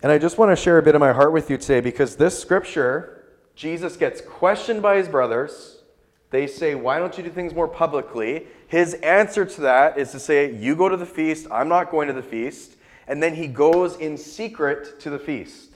And 0.02 0.12
I 0.12 0.18
just 0.18 0.38
want 0.38 0.52
to 0.52 0.56
share 0.56 0.78
a 0.78 0.82
bit 0.82 0.94
of 0.94 1.00
my 1.00 1.12
heart 1.12 1.32
with 1.32 1.50
you 1.50 1.56
today 1.56 1.80
because 1.80 2.16
this 2.16 2.38
scripture, 2.38 3.24
Jesus 3.54 3.96
gets 3.96 4.20
questioned 4.20 4.80
by 4.82 4.96
his 4.96 5.08
brothers. 5.08 5.82
They 6.30 6.46
say, 6.46 6.74
Why 6.74 6.98
don't 6.98 7.16
you 7.16 7.24
do 7.24 7.30
things 7.30 7.54
more 7.54 7.66
publicly? 7.66 8.46
His 8.68 8.94
answer 8.94 9.44
to 9.44 9.60
that 9.62 9.98
is 9.98 10.12
to 10.12 10.20
say, 10.20 10.54
You 10.54 10.76
go 10.76 10.88
to 10.88 10.96
the 10.96 11.06
feast, 11.06 11.46
I'm 11.50 11.68
not 11.68 11.90
going 11.90 12.08
to 12.08 12.14
the 12.14 12.22
feast. 12.22 12.76
And 13.08 13.22
then 13.22 13.34
he 13.34 13.46
goes 13.46 13.96
in 13.96 14.18
secret 14.18 15.00
to 15.00 15.10
the 15.10 15.18
feast. 15.18 15.72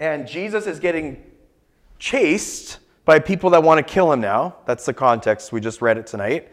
And 0.00 0.26
Jesus 0.26 0.66
is 0.66 0.80
getting 0.80 1.22
chased 2.02 2.80
by 3.04 3.20
people 3.20 3.50
that 3.50 3.62
want 3.62 3.78
to 3.78 3.92
kill 3.94 4.12
him 4.12 4.20
now. 4.20 4.56
That's 4.66 4.84
the 4.84 4.92
context. 4.92 5.52
We 5.52 5.60
just 5.60 5.80
read 5.80 5.98
it 5.98 6.06
tonight. 6.08 6.48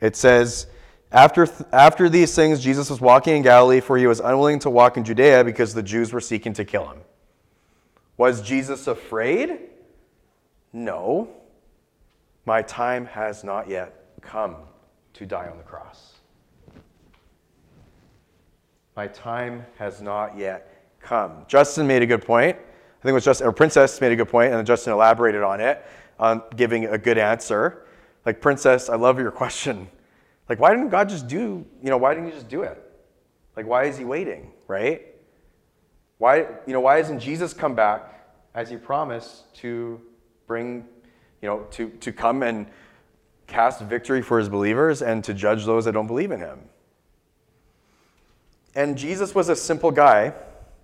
It 0.00 0.16
says, 0.16 0.66
after, 1.12 1.46
after 1.72 2.08
these 2.08 2.34
things, 2.34 2.64
Jesus 2.64 2.88
was 2.88 3.02
walking 3.02 3.36
in 3.36 3.42
Galilee, 3.42 3.80
for 3.80 3.98
he 3.98 4.06
was 4.06 4.20
unwilling 4.20 4.60
to 4.60 4.70
walk 4.70 4.96
in 4.96 5.04
Judea 5.04 5.44
because 5.44 5.74
the 5.74 5.82
Jews 5.82 6.14
were 6.14 6.22
seeking 6.22 6.54
to 6.54 6.64
kill 6.64 6.88
him. 6.88 7.00
Was 8.16 8.40
Jesus 8.40 8.86
afraid? 8.86 9.58
No. 10.72 11.28
My 12.46 12.62
time 12.62 13.04
has 13.04 13.44
not 13.44 13.68
yet 13.68 14.06
come 14.22 14.56
to 15.12 15.26
die 15.26 15.48
on 15.48 15.58
the 15.58 15.64
cross. 15.64 16.14
My 18.96 19.06
time 19.08 19.66
has 19.76 20.00
not 20.00 20.38
yet 20.38 20.86
come. 20.98 21.44
Justin 21.46 21.86
made 21.86 22.02
a 22.02 22.06
good 22.06 22.24
point. 22.24 22.56
I 23.04 23.06
think 23.06 23.10
it 23.10 23.16
was 23.16 23.24
Justin, 23.26 23.46
or 23.48 23.52
Princess 23.52 24.00
made 24.00 24.12
a 24.12 24.16
good 24.16 24.30
point, 24.30 24.46
and 24.46 24.56
then 24.56 24.64
Justin 24.64 24.94
elaborated 24.94 25.42
on 25.42 25.60
it, 25.60 25.84
um, 26.18 26.42
giving 26.56 26.86
a 26.86 26.96
good 26.96 27.18
answer. 27.18 27.84
Like, 28.24 28.40
Princess, 28.40 28.88
I 28.88 28.96
love 28.96 29.18
your 29.18 29.30
question. 29.30 29.90
Like, 30.48 30.58
why 30.58 30.70
didn't 30.70 30.88
God 30.88 31.10
just 31.10 31.28
do, 31.28 31.66
you 31.82 31.90
know, 31.90 31.98
why 31.98 32.14
didn't 32.14 32.30
he 32.30 32.32
just 32.32 32.48
do 32.48 32.62
it? 32.62 32.82
Like, 33.56 33.66
why 33.66 33.84
is 33.84 33.98
he 33.98 34.06
waiting, 34.06 34.52
right? 34.68 35.02
Why, 36.16 36.46
you 36.66 36.72
know, 36.72 36.80
why 36.80 36.98
doesn't 36.98 37.20
Jesus 37.20 37.52
come 37.52 37.74
back 37.74 38.26
as 38.54 38.70
he 38.70 38.78
promised 38.78 39.54
to 39.56 40.00
bring, 40.46 40.86
you 41.42 41.48
know, 41.48 41.66
to, 41.72 41.90
to 41.90 42.10
come 42.10 42.42
and 42.42 42.66
cast 43.46 43.82
victory 43.82 44.22
for 44.22 44.38
his 44.38 44.48
believers 44.48 45.02
and 45.02 45.22
to 45.24 45.34
judge 45.34 45.66
those 45.66 45.84
that 45.84 45.92
don't 45.92 46.06
believe 46.06 46.30
in 46.30 46.40
him? 46.40 46.58
And 48.74 48.96
Jesus 48.96 49.34
was 49.34 49.50
a 49.50 49.56
simple 49.56 49.90
guy. 49.90 50.32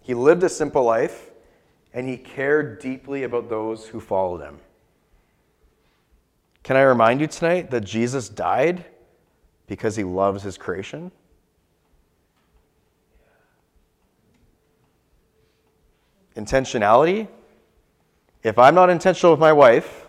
He 0.03 0.13
lived 0.13 0.43
a 0.43 0.51
simple 0.51 0.83
life, 0.83 1.30
and 1.93 2.09
he 2.09 2.17
cared 2.17 2.79
deeply 2.79 3.25
about 3.25 3.49
those 3.49 3.87
who 3.87 4.01
followed 4.01 4.41
him. 4.41 4.59
Can 6.63 6.77
I 6.77 6.83
remind 6.83 7.21
you 7.21 7.27
tonight 7.27 7.71
that 7.71 7.85
Jesus 7.85 8.29
died 8.29 8.85
because 9.67 9.97
he 9.97 10.05
loves 10.05 10.43
his 10.43 10.59
creation? 10.59 11.11
Intentionality. 16.37 17.29
If 18.43 18.59
I'm 18.59 18.75
not 18.75 18.89
intentional 18.89 19.33
with 19.33 19.41
my 19.41 19.53
wife 19.53 20.07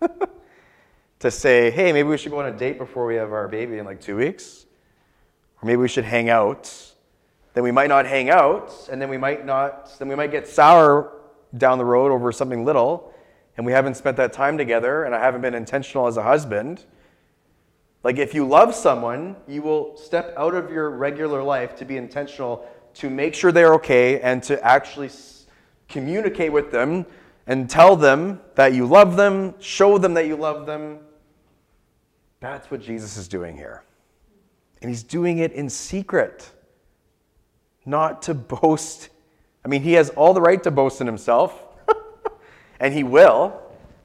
to 1.20 1.30
say, 1.30 1.70
hey, 1.70 1.92
maybe 1.92 2.08
we 2.08 2.16
should 2.16 2.32
go 2.32 2.40
on 2.40 2.46
a 2.46 2.56
date 2.56 2.78
before 2.78 3.06
we 3.06 3.16
have 3.16 3.32
our 3.32 3.46
baby 3.46 3.78
in 3.78 3.84
like 3.84 4.00
two 4.00 4.16
weeks, 4.16 4.66
or 5.60 5.66
maybe 5.66 5.76
we 5.76 5.88
should 5.88 6.04
hang 6.04 6.30
out, 6.30 6.89
then 7.60 7.64
we 7.64 7.72
might 7.72 7.90
not 7.90 8.06
hang 8.06 8.30
out, 8.30 8.72
and 8.90 9.02
then 9.02 9.10
we 9.10 9.18
might 9.18 9.44
not, 9.44 9.98
then 9.98 10.08
we 10.08 10.14
might 10.14 10.30
get 10.30 10.48
sour 10.48 11.12
down 11.58 11.76
the 11.76 11.84
road 11.84 12.10
over 12.10 12.32
something 12.32 12.64
little, 12.64 13.12
and 13.58 13.66
we 13.66 13.72
haven't 13.72 13.96
spent 13.96 14.16
that 14.16 14.32
time 14.32 14.56
together, 14.56 15.04
and 15.04 15.14
I 15.14 15.20
haven't 15.20 15.42
been 15.42 15.52
intentional 15.52 16.06
as 16.06 16.16
a 16.16 16.22
husband. 16.22 16.86
Like, 18.02 18.16
if 18.16 18.32
you 18.32 18.48
love 18.48 18.74
someone, 18.74 19.36
you 19.46 19.60
will 19.60 19.94
step 19.94 20.32
out 20.38 20.54
of 20.54 20.70
your 20.70 20.88
regular 20.88 21.42
life 21.42 21.76
to 21.76 21.84
be 21.84 21.98
intentional 21.98 22.66
to 22.94 23.10
make 23.10 23.34
sure 23.34 23.52
they're 23.52 23.74
okay 23.74 24.22
and 24.22 24.42
to 24.44 24.58
actually 24.64 25.08
s- 25.08 25.44
communicate 25.86 26.50
with 26.54 26.72
them 26.72 27.04
and 27.46 27.68
tell 27.68 27.94
them 27.94 28.40
that 28.54 28.72
you 28.72 28.86
love 28.86 29.18
them, 29.18 29.52
show 29.60 29.98
them 29.98 30.14
that 30.14 30.26
you 30.26 30.36
love 30.36 30.64
them. 30.64 31.00
That's 32.40 32.70
what 32.70 32.80
Jesus 32.80 33.18
is 33.18 33.28
doing 33.28 33.54
here. 33.54 33.82
And 34.80 34.88
he's 34.88 35.02
doing 35.02 35.40
it 35.40 35.52
in 35.52 35.68
secret, 35.68 36.52
not 37.90 38.22
to 38.22 38.34
boast. 38.34 39.10
I 39.64 39.68
mean, 39.68 39.82
he 39.82 39.92
has 39.94 40.10
all 40.10 40.32
the 40.32 40.40
right 40.40 40.62
to 40.62 40.70
boast 40.70 41.00
in 41.00 41.06
himself, 41.06 41.62
and 42.80 42.94
he 42.94 43.02
will. 43.02 43.60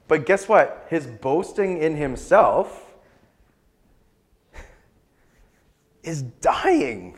But 0.08 0.26
guess 0.26 0.48
what? 0.48 0.86
His 0.90 1.06
boasting 1.06 1.78
in 1.78 1.96
himself 1.96 2.94
is 6.02 6.22
dying 6.22 7.16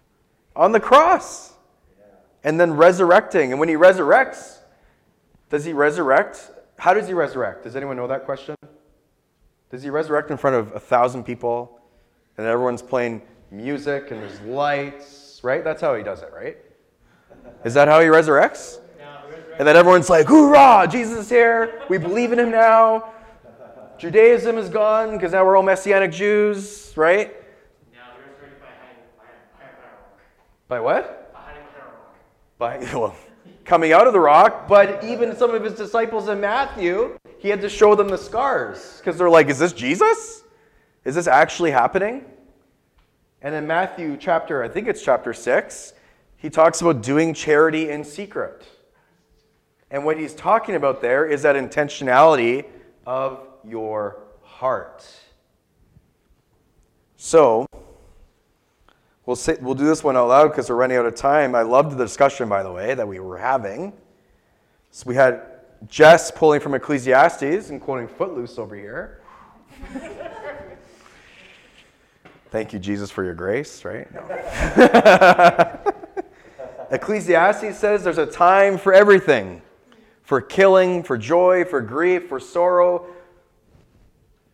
on 0.56 0.72
the 0.72 0.80
cross 0.80 1.52
and 2.42 2.58
then 2.58 2.74
resurrecting. 2.74 3.52
And 3.52 3.60
when 3.60 3.68
he 3.68 3.74
resurrects, 3.74 4.58
does 5.50 5.64
he 5.64 5.72
resurrect? 5.72 6.50
How 6.78 6.94
does 6.94 7.06
he 7.06 7.14
resurrect? 7.14 7.64
Does 7.64 7.76
anyone 7.76 7.96
know 7.96 8.06
that 8.06 8.24
question? 8.24 8.54
Does 9.70 9.82
he 9.82 9.90
resurrect 9.90 10.30
in 10.30 10.36
front 10.36 10.56
of 10.56 10.74
a 10.74 10.80
thousand 10.80 11.24
people 11.24 11.80
and 12.36 12.46
everyone's 12.46 12.82
playing 12.82 13.22
music 13.50 14.10
and 14.10 14.20
there's 14.20 14.40
lights, 14.42 15.25
right? 15.46 15.62
That's 15.62 15.80
how 15.80 15.94
he 15.94 16.02
does 16.02 16.22
it, 16.22 16.32
right? 16.34 16.58
Is 17.64 17.72
that 17.74 17.88
how 17.88 18.00
he 18.00 18.08
resurrects? 18.08 18.80
And 19.58 19.66
then 19.66 19.76
everyone's 19.76 20.10
like, 20.10 20.26
hoorah, 20.26 20.86
Jesus 20.90 21.20
is 21.20 21.30
here. 21.30 21.82
We 21.88 21.96
believe 21.96 22.32
in 22.32 22.38
him 22.38 22.50
now. 22.50 23.12
Judaism 23.96 24.58
is 24.58 24.68
gone 24.68 25.12
because 25.12 25.32
now 25.32 25.46
we're 25.46 25.56
all 25.56 25.62
Messianic 25.62 26.12
Jews, 26.12 26.92
right? 26.96 27.34
by 30.68 30.80
what? 30.80 31.32
By 32.58 32.78
well, 32.92 33.16
coming 33.64 33.92
out 33.92 34.06
of 34.06 34.12
the 34.12 34.20
rock. 34.20 34.68
But 34.68 35.02
even 35.04 35.34
some 35.34 35.54
of 35.54 35.64
his 35.64 35.72
disciples 35.74 36.28
in 36.28 36.40
Matthew, 36.40 37.16
he 37.38 37.48
had 37.48 37.60
to 37.62 37.68
show 37.68 37.94
them 37.94 38.08
the 38.08 38.18
scars 38.18 38.98
because 38.98 39.16
they're 39.16 39.30
like, 39.30 39.48
is 39.48 39.58
this 39.58 39.72
Jesus? 39.72 40.42
Is 41.04 41.14
this 41.14 41.28
actually 41.28 41.70
happening? 41.70 42.26
And 43.42 43.54
in 43.54 43.66
Matthew 43.66 44.16
chapter, 44.16 44.62
I 44.62 44.68
think 44.68 44.88
it's 44.88 45.02
chapter 45.02 45.32
6, 45.32 45.92
he 46.36 46.50
talks 46.50 46.80
about 46.80 47.02
doing 47.02 47.34
charity 47.34 47.90
in 47.90 48.04
secret. 48.04 48.66
And 49.90 50.04
what 50.04 50.18
he's 50.18 50.34
talking 50.34 50.74
about 50.74 51.00
there 51.00 51.26
is 51.26 51.42
that 51.42 51.56
intentionality 51.56 52.64
of 53.06 53.46
your 53.64 54.24
heart. 54.42 55.06
So, 57.16 57.66
we'll, 59.24 59.36
say, 59.36 59.56
we'll 59.60 59.74
do 59.74 59.86
this 59.86 60.02
one 60.02 60.16
out 60.16 60.28
loud 60.28 60.48
because 60.48 60.68
we're 60.68 60.76
running 60.76 60.96
out 60.96 61.06
of 61.06 61.14
time. 61.14 61.54
I 61.54 61.62
loved 61.62 61.96
the 61.96 62.04
discussion, 62.04 62.48
by 62.48 62.62
the 62.62 62.72
way, 62.72 62.94
that 62.94 63.06
we 63.06 63.20
were 63.20 63.38
having. 63.38 63.92
So 64.90 65.04
we 65.06 65.14
had 65.14 65.42
Jess 65.88 66.30
pulling 66.30 66.60
from 66.60 66.74
Ecclesiastes 66.74 67.70
and 67.70 67.80
quoting 67.80 68.08
Footloose 68.08 68.58
over 68.58 68.74
here. 68.74 69.20
Thank 72.56 72.72
you, 72.72 72.78
Jesus, 72.78 73.10
for 73.10 73.22
your 73.22 73.34
grace, 73.34 73.84
right? 73.84 74.08
No. 74.14 74.22
Ecclesiastes 76.90 77.76
says 77.78 78.02
there's 78.02 78.16
a 78.16 78.24
time 78.24 78.78
for 78.78 78.94
everything 78.94 79.60
for 80.22 80.40
killing, 80.40 81.02
for 81.02 81.18
joy, 81.18 81.66
for 81.66 81.82
grief, 81.82 82.30
for 82.30 82.40
sorrow. 82.40 83.08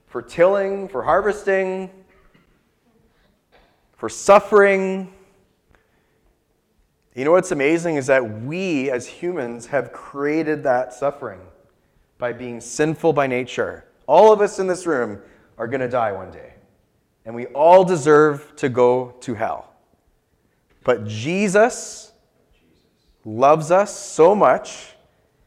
for 0.08 0.20
tilling, 0.20 0.88
for 0.88 1.04
harvesting, 1.04 1.90
for 3.96 4.08
suffering. 4.08 5.12
You 7.14 7.24
know 7.24 7.30
what's 7.30 7.52
amazing 7.52 7.94
is 7.94 8.08
that 8.08 8.40
we 8.40 8.90
as 8.90 9.06
humans 9.06 9.66
have 9.66 9.92
created 9.92 10.64
that 10.64 10.92
suffering 10.92 11.38
by 12.18 12.32
being 12.32 12.60
sinful 12.60 13.12
by 13.12 13.28
nature. 13.28 13.84
All 14.08 14.32
of 14.32 14.40
us 14.40 14.58
in 14.58 14.66
this 14.66 14.86
room 14.86 15.22
are 15.56 15.68
going 15.68 15.82
to 15.82 15.88
die 15.88 16.10
one 16.10 16.32
day, 16.32 16.51
and 17.24 17.34
we 17.34 17.46
all 17.46 17.84
deserve 17.84 18.54
to 18.56 18.68
go 18.68 19.14
to 19.20 19.34
hell. 19.34 19.72
But 20.84 21.06
Jesus 21.06 22.12
loves 23.24 23.70
us 23.70 23.96
so 23.96 24.34
much 24.34 24.96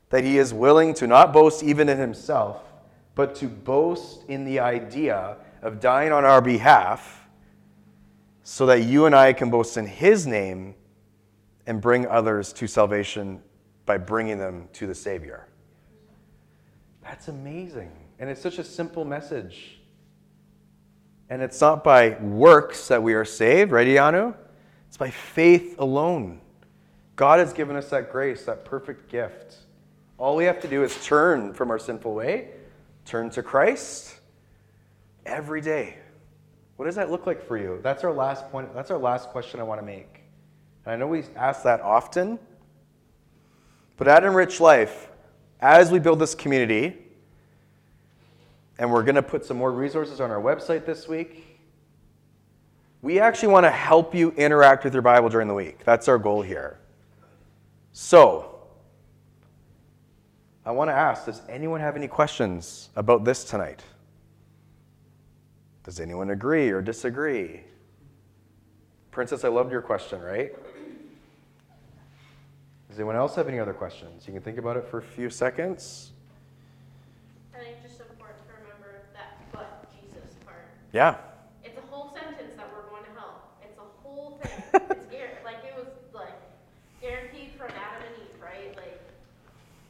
that 0.09 0.23
he 0.23 0.37
is 0.37 0.53
willing 0.53 0.93
to 0.95 1.07
not 1.07 1.33
boast 1.33 1.63
even 1.63 1.89
in 1.89 1.97
himself, 1.97 2.63
but 3.15 3.35
to 3.35 3.47
boast 3.47 4.23
in 4.29 4.45
the 4.45 4.59
idea 4.59 5.37
of 5.61 5.79
dying 5.79 6.11
on 6.11 6.23
our 6.23 6.41
behalf 6.41 7.27
so 8.43 8.65
that 8.67 8.83
you 8.83 9.05
and 9.05 9.15
I 9.15 9.33
can 9.33 9.49
boast 9.49 9.75
in 9.75 9.85
his 9.85 10.27
name 10.27 10.75
and 11.65 11.81
bring 11.81 12.05
others 12.07 12.53
to 12.53 12.67
salvation 12.67 13.41
by 13.85 13.97
bringing 13.97 14.37
them 14.37 14.69
to 14.73 14.87
the 14.87 14.95
Savior. 14.95 15.47
That's 17.03 17.27
amazing. 17.27 17.91
And 18.19 18.29
it's 18.29 18.41
such 18.41 18.59
a 18.59 18.63
simple 18.63 19.03
message. 19.03 19.79
And 21.29 21.41
it's 21.41 21.59
not 21.59 21.83
by 21.83 22.17
works 22.21 22.87
that 22.87 23.01
we 23.01 23.13
are 23.13 23.25
saved, 23.25 23.71
right, 23.71 23.87
Ianu? 23.87 24.35
It's 24.87 24.97
by 24.97 25.09
faith 25.09 25.75
alone. 25.79 26.39
God 27.15 27.39
has 27.39 27.53
given 27.53 27.75
us 27.75 27.89
that 27.89 28.11
grace, 28.11 28.43
that 28.45 28.65
perfect 28.65 29.09
gift. 29.09 29.57
All 30.17 30.35
we 30.35 30.45
have 30.45 30.61
to 30.61 30.67
do 30.67 30.83
is 30.83 31.03
turn 31.05 31.53
from 31.53 31.71
our 31.71 31.79
sinful 31.79 32.13
way, 32.13 32.49
turn 33.05 33.29
to 33.31 33.43
Christ 33.43 34.15
every 35.25 35.61
day. 35.61 35.97
What 36.75 36.85
does 36.85 36.95
that 36.95 37.09
look 37.09 37.25
like 37.25 37.45
for 37.45 37.57
you? 37.57 37.79
That's 37.81 38.03
our 38.03 38.13
last 38.13 38.49
point. 38.51 38.73
That's 38.73 38.91
our 38.91 38.97
last 38.97 39.29
question 39.29 39.59
I 39.59 39.63
want 39.63 39.79
to 39.79 39.85
make. 39.85 40.21
And 40.85 40.93
I 40.93 40.97
know 40.97 41.07
we 41.07 41.23
ask 41.35 41.63
that 41.63 41.81
often. 41.81 42.37
But 43.97 44.07
at 44.07 44.23
Enrich 44.23 44.59
Life, 44.59 45.09
as 45.61 45.89
we 45.89 45.99
build 45.99 46.19
this 46.19 46.35
community, 46.35 47.04
and 48.77 48.91
we're 48.91 49.03
going 49.03 49.15
to 49.15 49.23
put 49.23 49.45
some 49.45 49.57
more 49.57 49.71
resources 49.71 50.19
on 50.19 50.31
our 50.31 50.41
website 50.41 50.85
this 50.85 51.07
week, 51.07 51.59
we 53.01 53.19
actually 53.19 53.49
want 53.49 53.65
to 53.65 53.71
help 53.71 54.15
you 54.15 54.31
interact 54.31 54.83
with 54.83 54.93
your 54.93 55.01
Bible 55.01 55.29
during 55.29 55.47
the 55.47 55.53
week. 55.53 55.83
That's 55.85 56.07
our 56.07 56.17
goal 56.17 56.41
here. 56.41 56.79
So, 57.91 58.55
I 60.65 60.71
want 60.71 60.89
to 60.89 60.93
ask 60.93 61.25
Does 61.25 61.41
anyone 61.47 61.79
have 61.79 61.95
any 61.95 62.07
questions 62.07 62.89
about 62.95 63.23
this 63.23 63.43
tonight? 63.43 63.83
Does 65.83 65.99
anyone 65.99 66.31
agree 66.31 66.69
or 66.71 66.81
disagree? 66.81 67.61
Princess, 69.11 69.45
I 69.45 69.49
loved 69.49 69.71
your 69.71 69.83
question, 69.83 70.19
right? 70.19 70.51
Does 72.89 72.99
anyone 72.99 73.15
else 73.15 73.35
have 73.35 73.47
any 73.47 73.59
other 73.59 73.73
questions? 73.73 74.25
You 74.25 74.33
can 74.33 74.41
think 74.41 74.57
about 74.57 74.77
it 74.77 74.87
for 74.87 74.97
a 74.97 75.01
few 75.03 75.29
seconds. 75.29 76.11
I 77.53 77.59
think 77.59 77.75
it's 77.83 77.97
just 77.97 78.09
important 78.09 78.39
to 78.47 78.53
remember 78.63 79.03
that 79.13 79.37
but 79.51 79.85
Jesus 79.91 80.33
part. 80.43 80.65
Yeah. 80.95 81.17
It's 81.61 81.77
a 81.77 81.81
whole 81.91 82.13
sentence 82.13 82.53
that 82.55 82.69
we're 82.73 82.89
going 82.89 83.03
to 83.03 83.19
hell. 83.19 83.41
It's 83.61 83.77
a 83.77 84.01
whole 84.01 84.39
thing. 84.41 84.63
it's 84.73 85.05
gar- 85.07 85.43
like 85.43 85.57
it 85.65 85.75
was 85.75 85.87
like 86.13 86.39
guaranteed 87.01 87.51
from 87.57 87.67
Adam 87.71 88.07
and 88.07 88.15
Eve, 88.23 88.41
right? 88.41 88.73
Like, 88.77 89.01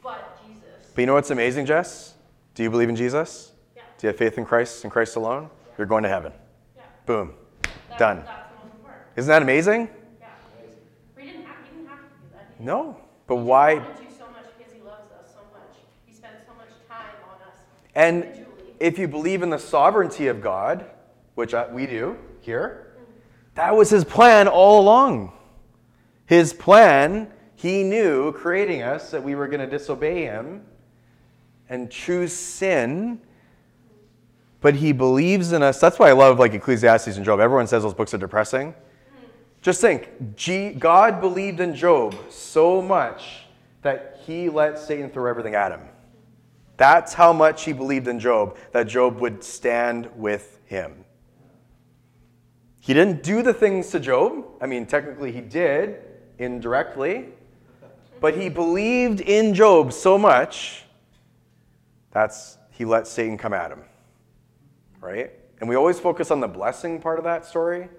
but 0.02 0.40
Jesus. 0.48 0.90
But 0.96 1.02
you 1.02 1.06
know 1.06 1.14
what's 1.14 1.30
amazing, 1.30 1.68
Jess? 1.68 2.16
Do 2.56 2.64
you 2.64 2.72
believe 2.72 2.90
in 2.90 2.96
Jesus? 2.96 3.52
Yeah. 3.76 3.84
Do 4.00 4.08
you 4.08 4.10
have 4.10 4.18
faith 4.18 4.40
in 4.40 4.46
Christ 4.46 4.84
and 4.84 4.92
Christ 4.92 5.16
alone? 5.16 5.52
You're 5.78 5.86
going 5.86 6.02
to 6.02 6.10
heaven. 6.10 6.32
Yeah. 6.76 6.82
Boom. 7.06 7.36
That's, 7.62 8.00
Done. 8.00 8.24
That's 8.26 8.50
the 8.50 8.66
most 8.66 8.76
important. 8.76 9.04
Isn't 9.16 9.30
that 9.30 9.44
amazing? 9.44 9.90
Yeah. 10.20 10.30
We 11.16 11.26
didn't 11.26 11.46
have. 11.46 11.58
He 11.70 11.78
didn't 11.78 11.90
have 11.90 12.00
to 12.00 12.06
do 12.06 12.34
that. 12.34 12.60
No. 12.60 13.00
But 13.28 13.36
why? 13.36 13.76
wanted 13.76 13.98
so 14.18 14.26
much 14.32 14.48
because 14.58 14.74
he 14.74 14.82
loves 14.82 15.12
us 15.12 15.32
so 15.32 15.42
much. 15.54 15.78
He 16.08 16.16
spends 16.16 16.38
so 16.48 16.56
much 16.56 16.70
time 16.90 17.14
on 17.30 17.48
us. 17.48 17.60
And 17.94 18.48
if 18.80 18.98
you 18.98 19.08
believe 19.08 19.44
in 19.44 19.52
the 19.52 19.60
sovereignty 19.60 20.26
of 20.28 20.42
God, 20.42 20.86
which 21.36 21.54
we 21.72 21.86
do 21.86 22.18
here, 22.42 22.94
that 23.56 23.76
was 23.76 23.90
his 23.90 24.04
plan 24.04 24.48
all 24.48 24.82
along. 24.82 25.32
His 26.26 26.54
plan, 26.54 27.32
he 27.56 27.84
knew, 27.84 28.32
creating 28.34 28.82
us, 28.82 29.12
that 29.12 29.24
we 29.24 29.36
were 29.36 29.48
going 29.48 29.60
to 29.60 29.68
disobey 29.68 30.24
him 30.24 30.66
and 31.70 31.90
choose 31.90 32.34
sin. 32.34 33.22
But 34.62 34.76
he 34.76 34.92
believes 34.92 35.52
in 35.52 35.62
us. 35.62 35.80
That's 35.80 36.00
why 36.00 36.10
I 36.10 36.14
love 36.14 36.40
like 36.40 36.54
Ecclesiastes 36.54 37.16
and 37.16 37.24
Job. 37.24 37.40
Everyone 37.40 37.68
says 37.68 37.84
those 37.84 37.94
books 37.94 38.14
are 38.14 38.18
depressing. 38.18 38.74
Just 39.62 39.82
think, 39.82 40.36
G- 40.36 40.74
God 40.74 41.22
believed 41.22 41.60
in 41.60 41.76
Job 41.76 42.16
so 42.30 42.82
much 42.82 43.46
that 43.84 44.20
he 44.26 44.50
let 44.50 44.80
Satan 44.80 45.10
throw 45.10 45.30
everything 45.30 45.56
at 45.56 45.72
him. 45.72 45.82
That's 46.78 47.14
how 47.14 47.32
much 47.32 47.64
he 47.64 47.74
believed 47.74 48.08
in 48.08 48.20
Job, 48.20 48.58
that 48.74 48.88
Job 48.88 49.20
would 49.20 49.44
stand 49.44 50.10
with 50.16 50.60
him. 50.66 51.05
He 52.86 52.94
didn't 52.94 53.24
do 53.24 53.42
the 53.42 53.52
things 53.52 53.90
to 53.90 54.00
Job. 54.00 54.46
I 54.62 54.68
mean, 54.68 54.86
technically, 54.86 55.32
he 55.32 55.42
did 55.42 56.02
indirectly. 56.38 57.30
But 58.22 58.38
he 58.38 58.48
believed 58.48 59.22
in 59.22 59.56
Job 59.56 59.92
so 59.92 60.20
much 60.20 60.84
that's 62.12 62.60
he 62.70 62.86
let 62.86 63.08
Satan 63.08 63.40
come 63.40 63.54
at 63.54 63.72
him. 63.72 63.82
Right? 65.02 65.32
And 65.60 65.68
we 65.68 65.76
always 65.76 66.00
focus 66.00 66.30
on 66.30 66.40
the 66.40 66.48
blessing 66.48 67.02
part 67.02 67.18
of 67.18 67.24
that 67.24 67.44
story. 67.44 67.90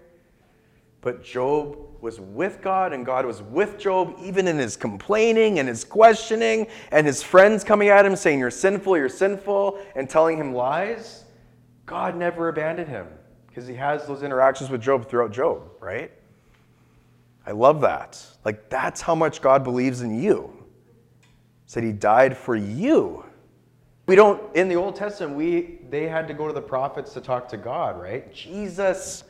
But 1.01 1.25
Job 1.25 1.77
was 2.01 2.21
with 2.21 2.63
God, 2.63 2.93
and 2.93 3.05
God 3.05 3.27
was 3.27 3.43
with 3.43 3.79
Job, 3.79 4.15
even 4.23 4.47
in 4.47 4.57
his 4.57 4.77
complaining 4.77 5.59
and 5.59 5.67
his 5.67 5.83
questioning, 5.83 6.69
and 6.93 7.05
his 7.05 7.25
friends 7.25 7.65
coming 7.65 7.89
at 7.89 8.07
him 8.07 8.15
saying, 8.15 8.39
You're 8.39 8.53
sinful, 8.53 8.97
you're 8.97 9.09
sinful, 9.09 9.81
and 9.97 10.09
telling 10.09 10.39
him 10.39 10.55
lies. 10.55 11.25
God 11.87 12.17
never 12.17 12.49
abandoned 12.49 12.89
him 12.89 13.09
because 13.57 13.67
he 13.67 13.75
has 13.75 14.07
those 14.07 14.23
interactions 14.23 14.69
with 14.69 14.83
Job 14.83 15.09
throughout 15.09 15.33
Job, 15.33 15.63
right? 15.81 16.13
I 17.47 17.53
love 17.53 17.81
that. 17.81 18.23
Like, 18.45 18.69
that's 18.69 19.01
how 19.01 19.15
much 19.15 19.41
God 19.41 19.65
believes 19.65 20.03
in 20.03 20.23
you. 20.23 20.53
Said 21.65 21.83
he 21.83 21.93
died 21.93 22.37
for 22.37 22.55
you. 22.55 23.25
We 24.07 24.15
don't, 24.15 24.55
in 24.55 24.69
the 24.69 24.75
Old 24.75 24.95
Testament, 24.95 25.35
we, 25.39 25.79
they 25.89 26.07
had 26.07 26.29
to 26.29 26.35
go 26.35 26.47
to 26.47 26.53
the 26.53 26.61
prophets 26.61 27.15
to 27.15 27.23
talk 27.23 27.49
to 27.49 27.57
God, 27.57 27.99
right? 27.99 28.31
Jesus 28.31 29.25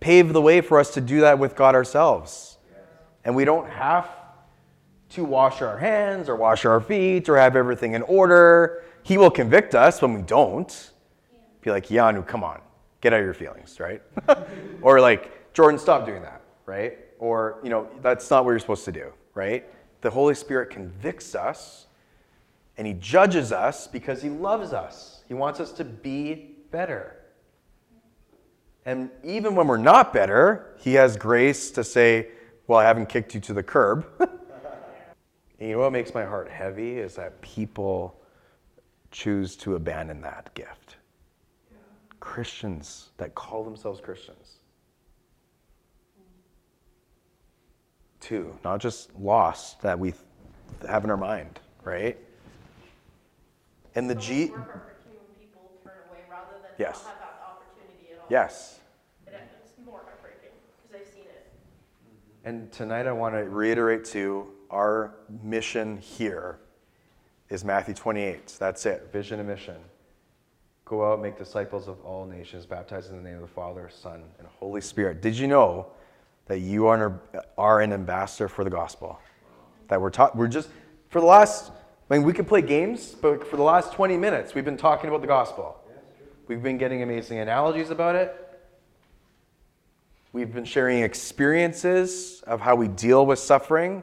paved 0.00 0.32
the 0.32 0.42
way 0.42 0.60
for 0.60 0.80
us 0.80 0.92
to 0.94 1.00
do 1.00 1.20
that 1.20 1.38
with 1.38 1.54
God 1.54 1.76
ourselves. 1.76 2.58
And 3.24 3.36
we 3.36 3.44
don't 3.44 3.70
have 3.70 4.10
to 5.10 5.22
wash 5.22 5.62
our 5.62 5.78
hands 5.78 6.28
or 6.28 6.34
wash 6.34 6.64
our 6.64 6.80
feet 6.80 7.28
or 7.28 7.36
have 7.36 7.54
everything 7.54 7.92
in 7.92 8.02
order. 8.02 8.82
He 9.04 9.16
will 9.18 9.30
convict 9.30 9.76
us 9.76 10.02
when 10.02 10.14
we 10.14 10.22
don't. 10.22 10.90
Be 11.60 11.70
like, 11.70 11.86
Yanu, 11.86 12.26
come 12.26 12.42
on, 12.42 12.60
get 13.00 13.12
out 13.12 13.20
of 13.20 13.24
your 13.24 13.34
feelings, 13.34 13.80
right? 13.80 14.02
or 14.82 15.00
like, 15.00 15.52
Jordan, 15.54 15.78
stop 15.78 16.06
doing 16.06 16.22
that, 16.22 16.42
right? 16.66 16.98
Or, 17.18 17.58
you 17.62 17.70
know, 17.70 17.88
that's 18.02 18.30
not 18.30 18.44
what 18.44 18.50
you're 18.52 18.58
supposed 18.58 18.84
to 18.84 18.92
do, 18.92 19.12
right? 19.34 19.64
The 20.00 20.10
Holy 20.10 20.34
Spirit 20.34 20.70
convicts 20.70 21.34
us 21.34 21.86
and 22.76 22.86
he 22.86 22.92
judges 22.94 23.50
us 23.50 23.88
because 23.88 24.22
he 24.22 24.28
loves 24.28 24.72
us. 24.72 25.24
He 25.26 25.34
wants 25.34 25.58
us 25.58 25.72
to 25.72 25.84
be 25.84 26.56
better. 26.70 27.16
And 28.86 29.10
even 29.24 29.54
when 29.54 29.66
we're 29.66 29.76
not 29.76 30.12
better, 30.12 30.74
he 30.78 30.94
has 30.94 31.16
grace 31.16 31.70
to 31.72 31.84
say, 31.84 32.28
Well, 32.68 32.78
I 32.78 32.84
haven't 32.84 33.08
kicked 33.08 33.34
you 33.34 33.40
to 33.40 33.52
the 33.52 33.62
curb. 33.62 34.06
you 35.60 35.72
know 35.72 35.78
what 35.80 35.92
makes 35.92 36.14
my 36.14 36.24
heart 36.24 36.48
heavy 36.48 36.98
is 36.98 37.16
that 37.16 37.40
people 37.42 38.20
choose 39.10 39.56
to 39.56 39.74
abandon 39.74 40.20
that 40.22 40.54
gift. 40.54 40.97
Christians 42.20 43.10
that 43.16 43.34
call 43.34 43.64
themselves 43.64 44.00
Christians. 44.00 44.56
Two, 48.20 48.58
not 48.64 48.80
just 48.80 49.14
lost 49.18 49.80
that 49.82 49.98
we 49.98 50.12
have 50.88 51.04
in 51.04 51.10
our 51.10 51.16
mind, 51.16 51.60
right? 51.84 52.18
And 53.94 54.08
the 54.10 54.14
It's 54.14 54.26
G. 54.26 54.48
more 54.48 54.58
heartbreaking 54.58 54.82
when 55.06 55.40
people 55.40 55.70
turn 55.82 55.92
away 56.10 56.20
rather 56.30 56.52
than 56.62 56.70
Yes. 56.78 57.04
not 57.04 57.12
have 57.14 57.20
that 57.20 57.42
opportunity 57.46 58.12
at 58.12 58.18
all. 58.18 58.26
Yes. 58.28 58.80
It, 59.26 59.34
it's 59.64 59.72
more 59.86 60.00
heartbreaking 60.04 60.50
because 60.82 61.00
I've 61.06 61.14
seen 61.14 61.24
it. 61.24 61.50
And 62.44 62.70
tonight 62.72 63.06
I 63.06 63.12
want 63.12 63.34
to 63.34 63.44
reiterate 63.44 64.04
to 64.06 64.48
our 64.70 65.14
mission 65.42 65.96
here 65.96 66.58
is 67.48 67.64
Matthew 67.64 67.94
28. 67.94 68.56
That's 68.58 68.84
it, 68.84 69.08
vision 69.12 69.38
and 69.38 69.48
mission. 69.48 69.76
Go 70.88 71.12
out, 71.12 71.20
make 71.20 71.36
disciples 71.36 71.86
of 71.86 72.00
all 72.00 72.24
nations, 72.24 72.64
baptize 72.64 73.10
in 73.10 73.16
the 73.16 73.22
name 73.22 73.34
of 73.34 73.42
the 73.42 73.46
Father, 73.46 73.90
Son, 73.92 74.24
and 74.38 74.48
Holy 74.58 74.80
Spirit. 74.80 75.20
Did 75.20 75.36
you 75.36 75.46
know 75.46 75.88
that 76.46 76.60
you 76.60 76.86
are 76.86 77.06
an, 77.06 77.42
are 77.58 77.82
an 77.82 77.92
ambassador 77.92 78.48
for 78.48 78.64
the 78.64 78.70
gospel? 78.70 79.20
That 79.88 80.00
we're 80.00 80.08
taught, 80.08 80.34
we're 80.34 80.48
just, 80.48 80.70
for 81.10 81.20
the 81.20 81.26
last, 81.26 81.72
I 82.10 82.16
mean, 82.16 82.24
we 82.26 82.32
can 82.32 82.46
play 82.46 82.62
games, 82.62 83.14
but 83.20 83.46
for 83.46 83.58
the 83.58 83.62
last 83.62 83.92
20 83.92 84.16
minutes, 84.16 84.54
we've 84.54 84.64
been 84.64 84.78
talking 84.78 85.10
about 85.10 85.20
the 85.20 85.26
gospel. 85.26 85.78
We've 86.46 86.62
been 86.62 86.78
getting 86.78 87.02
amazing 87.02 87.38
analogies 87.38 87.90
about 87.90 88.14
it. 88.14 88.34
We've 90.32 90.50
been 90.50 90.64
sharing 90.64 91.02
experiences 91.02 92.42
of 92.46 92.62
how 92.62 92.76
we 92.76 92.88
deal 92.88 93.26
with 93.26 93.38
suffering 93.38 94.02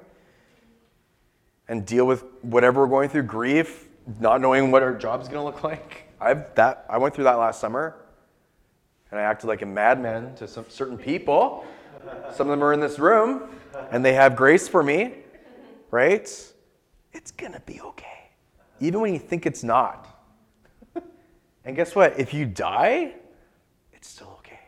and 1.67 1.83
deal 1.83 2.05
with 2.05 2.23
whatever 2.43 2.81
we're 2.81 2.91
going 2.91 3.09
through 3.09 3.23
grief, 3.23 3.87
not 4.19 4.39
knowing 4.39 4.69
what 4.69 4.83
our 4.83 4.93
job's 4.93 5.27
going 5.27 5.39
to 5.39 5.43
look 5.43 5.63
like. 5.71 6.04
I've 6.25 6.55
that 6.55 6.85
I 6.89 6.97
went 6.97 7.13
through 7.13 7.25
that 7.25 7.37
last 7.37 7.61
summer 7.61 7.95
and 9.11 9.19
I 9.19 9.23
acted 9.23 9.45
like 9.45 9.61
a 9.61 9.65
madman 9.67 10.33
to 10.37 10.47
some 10.47 10.65
certain 10.69 10.97
people. 10.97 11.63
Some 12.33 12.47
of 12.47 12.51
them 12.51 12.63
are 12.63 12.73
in 12.73 12.79
this 12.79 12.97
room 12.97 13.43
and 13.91 14.03
they 14.03 14.13
have 14.13 14.35
grace 14.35 14.67
for 14.67 14.81
me, 14.81 15.13
right? 15.91 16.27
It's 17.13 17.31
going 17.31 17.53
to 17.53 17.59
be 17.61 17.79
okay. 17.79 18.31
Even 18.79 19.01
when 19.01 19.13
you 19.13 19.19
think 19.19 19.45
it's 19.45 19.63
not. 19.63 20.07
And 21.63 21.75
guess 21.75 21.95
what? 21.95 22.19
If 22.19 22.33
you 22.33 22.45
die, 22.45 23.13
it's 23.93 24.07
still 24.07 24.35
okay. 24.39 24.59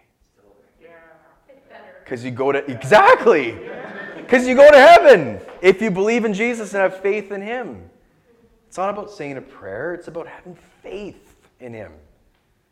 It's 1.50 1.68
better. 1.68 1.96
Because 2.04 2.24
you 2.24 2.32
go 2.32 2.52
to, 2.52 2.60
exactly. 2.72 3.58
Because 4.16 4.48
you 4.48 4.56
go 4.56 4.70
to 4.72 4.78
heaven 4.78 5.40
if 5.62 5.82
you 5.82 5.92
believe 5.92 6.24
in 6.24 6.34
Jesus 6.34 6.74
and 6.74 6.82
have 6.82 7.02
faith 7.02 7.32
in 7.32 7.42
Him. 7.42 7.90
It's 8.68 8.78
not 8.78 8.90
about 8.90 9.12
saying 9.12 9.38
a 9.38 9.42
prayer, 9.42 9.94
it's 9.94 10.08
about 10.08 10.28
having 10.28 10.56
faith 10.82 11.27
in 11.60 11.74
Him. 11.74 11.94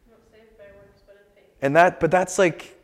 Not 0.10 0.20
saved 0.32 0.58
by 0.58 0.66
works, 0.66 1.02
but 1.06 1.16
in 1.16 1.36
faith. 1.36 1.52
And 1.62 1.76
that, 1.76 2.00
but 2.00 2.12
that's 2.12 2.38
like, 2.38 2.78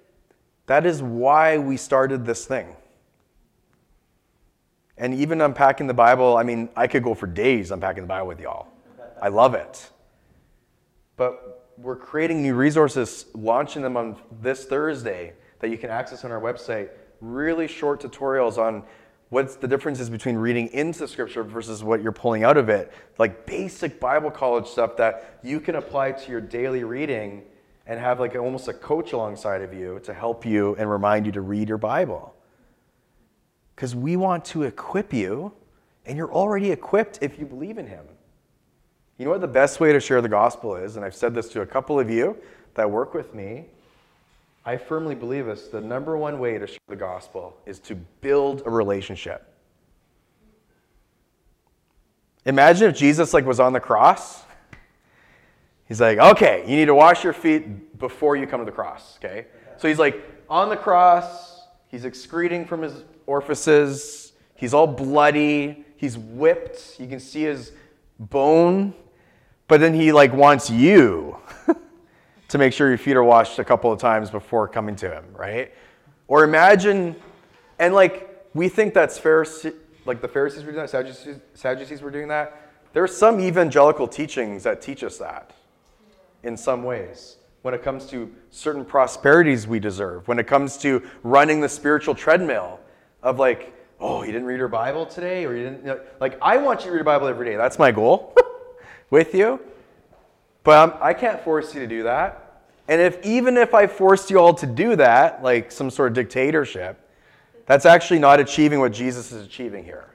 that 0.67 0.85
is 0.85 1.01
why 1.01 1.57
we 1.57 1.77
started 1.77 2.25
this 2.25 2.45
thing. 2.45 2.75
And 4.97 5.13
even 5.15 5.41
unpacking 5.41 5.87
the 5.87 5.93
Bible, 5.93 6.37
I 6.37 6.43
mean, 6.43 6.69
I 6.75 6.85
could 6.87 7.03
go 7.03 7.13
for 7.13 7.25
days 7.27 7.71
unpacking 7.71 8.03
the 8.03 8.07
Bible 8.07 8.27
with 8.27 8.39
y'all. 8.39 8.67
I 9.21 9.29
love 9.29 9.55
it. 9.55 9.89
But 11.17 11.69
we're 11.77 11.95
creating 11.95 12.41
new 12.41 12.53
resources, 12.53 13.25
launching 13.33 13.81
them 13.81 13.97
on 13.97 14.17
this 14.41 14.65
Thursday 14.65 15.33
that 15.59 15.69
you 15.69 15.77
can 15.77 15.89
access 15.89 16.23
on 16.23 16.31
our 16.31 16.41
website. 16.41 16.89
Really 17.19 17.67
short 17.67 18.01
tutorials 18.01 18.57
on 18.57 18.83
what's 19.31 19.55
the 19.55 19.67
differences 19.67 20.09
between 20.09 20.35
reading 20.35 20.67
into 20.73 21.07
Scripture 21.07 21.41
versus 21.41 21.83
what 21.83 22.03
you're 22.03 22.11
pulling 22.11 22.43
out 22.43 22.57
of 22.57 22.67
it. 22.67 22.91
Like 23.17 23.45
basic 23.45 23.97
Bible 23.97 24.29
college 24.29 24.67
stuff 24.67 24.97
that 24.97 25.39
you 25.41 25.61
can 25.61 25.75
apply 25.75 26.11
to 26.11 26.31
your 26.31 26.41
daily 26.41 26.83
reading 26.83 27.43
and 27.87 27.97
have 27.97 28.19
like 28.19 28.35
almost 28.35 28.67
a 28.67 28.73
coach 28.73 29.13
alongside 29.13 29.61
of 29.61 29.73
you 29.73 29.99
to 30.03 30.13
help 30.13 30.45
you 30.45 30.75
and 30.75 30.89
remind 30.89 31.25
you 31.25 31.31
to 31.31 31.39
read 31.39 31.69
your 31.69 31.77
Bible. 31.77 32.35
Because 33.73 33.95
we 33.95 34.17
want 34.17 34.43
to 34.45 34.63
equip 34.63 35.13
you, 35.13 35.53
and 36.05 36.17
you're 36.17 36.31
already 36.31 36.69
equipped 36.69 37.19
if 37.21 37.39
you 37.39 37.45
believe 37.45 37.77
in 37.77 37.87
Him. 37.87 38.05
You 39.17 39.25
know 39.25 39.31
what 39.31 39.41
the 39.41 39.47
best 39.47 39.79
way 39.79 39.93
to 39.93 39.99
share 40.01 40.21
the 40.21 40.29
gospel 40.29 40.75
is? 40.75 40.97
And 40.97 41.05
I've 41.05 41.15
said 41.15 41.33
this 41.33 41.47
to 41.49 41.61
a 41.61 41.65
couple 41.65 41.97
of 41.97 42.09
you 42.09 42.37
that 42.73 42.91
work 42.91 43.13
with 43.13 43.33
me. 43.33 43.67
I 44.65 44.77
firmly 44.77 45.15
believe 45.15 45.45
this. 45.45 45.67
The 45.67 45.81
number 45.81 46.17
one 46.17 46.39
way 46.39 46.57
to 46.57 46.67
share 46.67 46.77
the 46.87 46.95
gospel 46.95 47.57
is 47.65 47.79
to 47.79 47.95
build 47.95 48.63
a 48.65 48.69
relationship. 48.69 49.47
Imagine 52.45 52.89
if 52.89 52.97
Jesus 52.97 53.33
like 53.33 53.45
was 53.45 53.59
on 53.59 53.73
the 53.73 53.79
cross. 53.79 54.43
He's 55.85 55.99
like, 55.99 56.17
"Okay, 56.17 56.63
you 56.67 56.75
need 56.75 56.85
to 56.85 56.95
wash 56.95 57.23
your 57.23 57.33
feet 57.33 57.99
before 57.99 58.35
you 58.35 58.47
come 58.47 58.59
to 58.61 58.65
the 58.65 58.71
cross." 58.71 59.17
Okay? 59.17 59.47
So 59.77 59.87
he's 59.87 59.99
like 59.99 60.23
on 60.49 60.69
the 60.69 60.77
cross, 60.77 61.67
he's 61.87 62.05
excreting 62.05 62.65
from 62.65 62.81
his 62.81 63.03
orifices. 63.25 64.33
He's 64.55 64.73
all 64.73 64.87
bloody, 64.87 65.85
he's 65.97 66.17
whipped. 66.17 66.99
You 66.99 67.07
can 67.07 67.19
see 67.19 67.43
his 67.43 67.71
bone 68.19 68.93
but 69.71 69.79
then 69.79 69.93
he 69.93 70.11
like 70.11 70.33
wants 70.33 70.69
you 70.69 71.37
to 72.51 72.57
make 72.57 72.73
sure 72.73 72.89
your 72.89 72.97
feet 72.97 73.15
are 73.15 73.23
washed 73.23 73.59
a 73.59 73.63
couple 73.63 73.93
of 73.93 73.99
times 73.99 74.29
before 74.29 74.67
coming 74.67 74.93
to 74.97 75.09
him, 75.09 75.23
right? 75.33 75.71
Or 76.27 76.43
imagine, 76.43 77.15
and 77.79 77.93
like 77.93 78.45
we 78.53 78.67
think 78.67 78.93
that's 78.93 79.17
Pharisee, 79.17 79.73
like 80.05 80.21
the 80.21 80.27
Pharisees 80.27 80.65
were 80.65 80.71
doing 80.71 80.83
that, 80.83 80.89
Sadducees, 80.89 81.37
Sadducees 81.53 82.01
were 82.01 82.11
doing 82.11 82.27
that. 82.27 82.69
There 82.91 83.01
are 83.01 83.07
some 83.07 83.39
evangelical 83.39 84.05
teachings 84.05 84.63
that 84.63 84.81
teach 84.81 85.01
us 85.01 85.17
that 85.19 85.51
in 86.43 86.57
some 86.57 86.83
ways 86.83 87.37
when 87.61 87.73
it 87.73 87.83
comes 87.83 88.05
to 88.07 88.29
certain 88.49 88.83
prosperities 88.83 89.65
we 89.65 89.79
deserve, 89.79 90.27
when 90.27 90.37
it 90.37 90.45
comes 90.45 90.77
to 90.79 91.01
running 91.23 91.61
the 91.61 91.69
spiritual 91.69 92.13
treadmill 92.13 92.81
of 93.23 93.39
like, 93.39 93.73
oh, 94.01 94.23
you 94.23 94.33
didn't 94.33 94.47
read 94.47 94.57
your 94.57 94.67
Bible 94.67 95.05
today, 95.05 95.45
or 95.45 95.55
you 95.55 95.63
didn't, 95.63 95.79
you 95.81 95.85
know, 95.85 96.01
like, 96.19 96.37
I 96.41 96.57
want 96.57 96.81
you 96.81 96.87
to 96.87 96.91
read 96.91 96.97
your 96.97 97.05
Bible 97.05 97.27
every 97.27 97.45
day. 97.45 97.55
That's 97.55 97.79
my 97.79 97.91
goal 97.91 98.35
with 99.09 99.33
you. 99.33 99.59
But 100.63 100.93
I'm, 100.93 101.01
I 101.01 101.13
can't 101.13 101.39
force 101.41 101.73
you 101.73 101.79
to 101.81 101.87
do 101.87 102.03
that. 102.03 102.40
And 102.91 102.99
if 102.99 103.25
even 103.25 103.55
if 103.55 103.73
I 103.73 103.87
forced 103.87 104.29
you 104.29 104.37
all 104.37 104.53
to 104.55 104.65
do 104.65 104.97
that, 104.97 105.41
like 105.41 105.71
some 105.71 105.89
sort 105.89 106.09
of 106.09 106.13
dictatorship, 106.13 106.99
that's 107.65 107.85
actually 107.85 108.19
not 108.19 108.41
achieving 108.41 108.81
what 108.81 108.91
Jesus 108.91 109.31
is 109.31 109.45
achieving 109.45 109.85
here. 109.85 110.09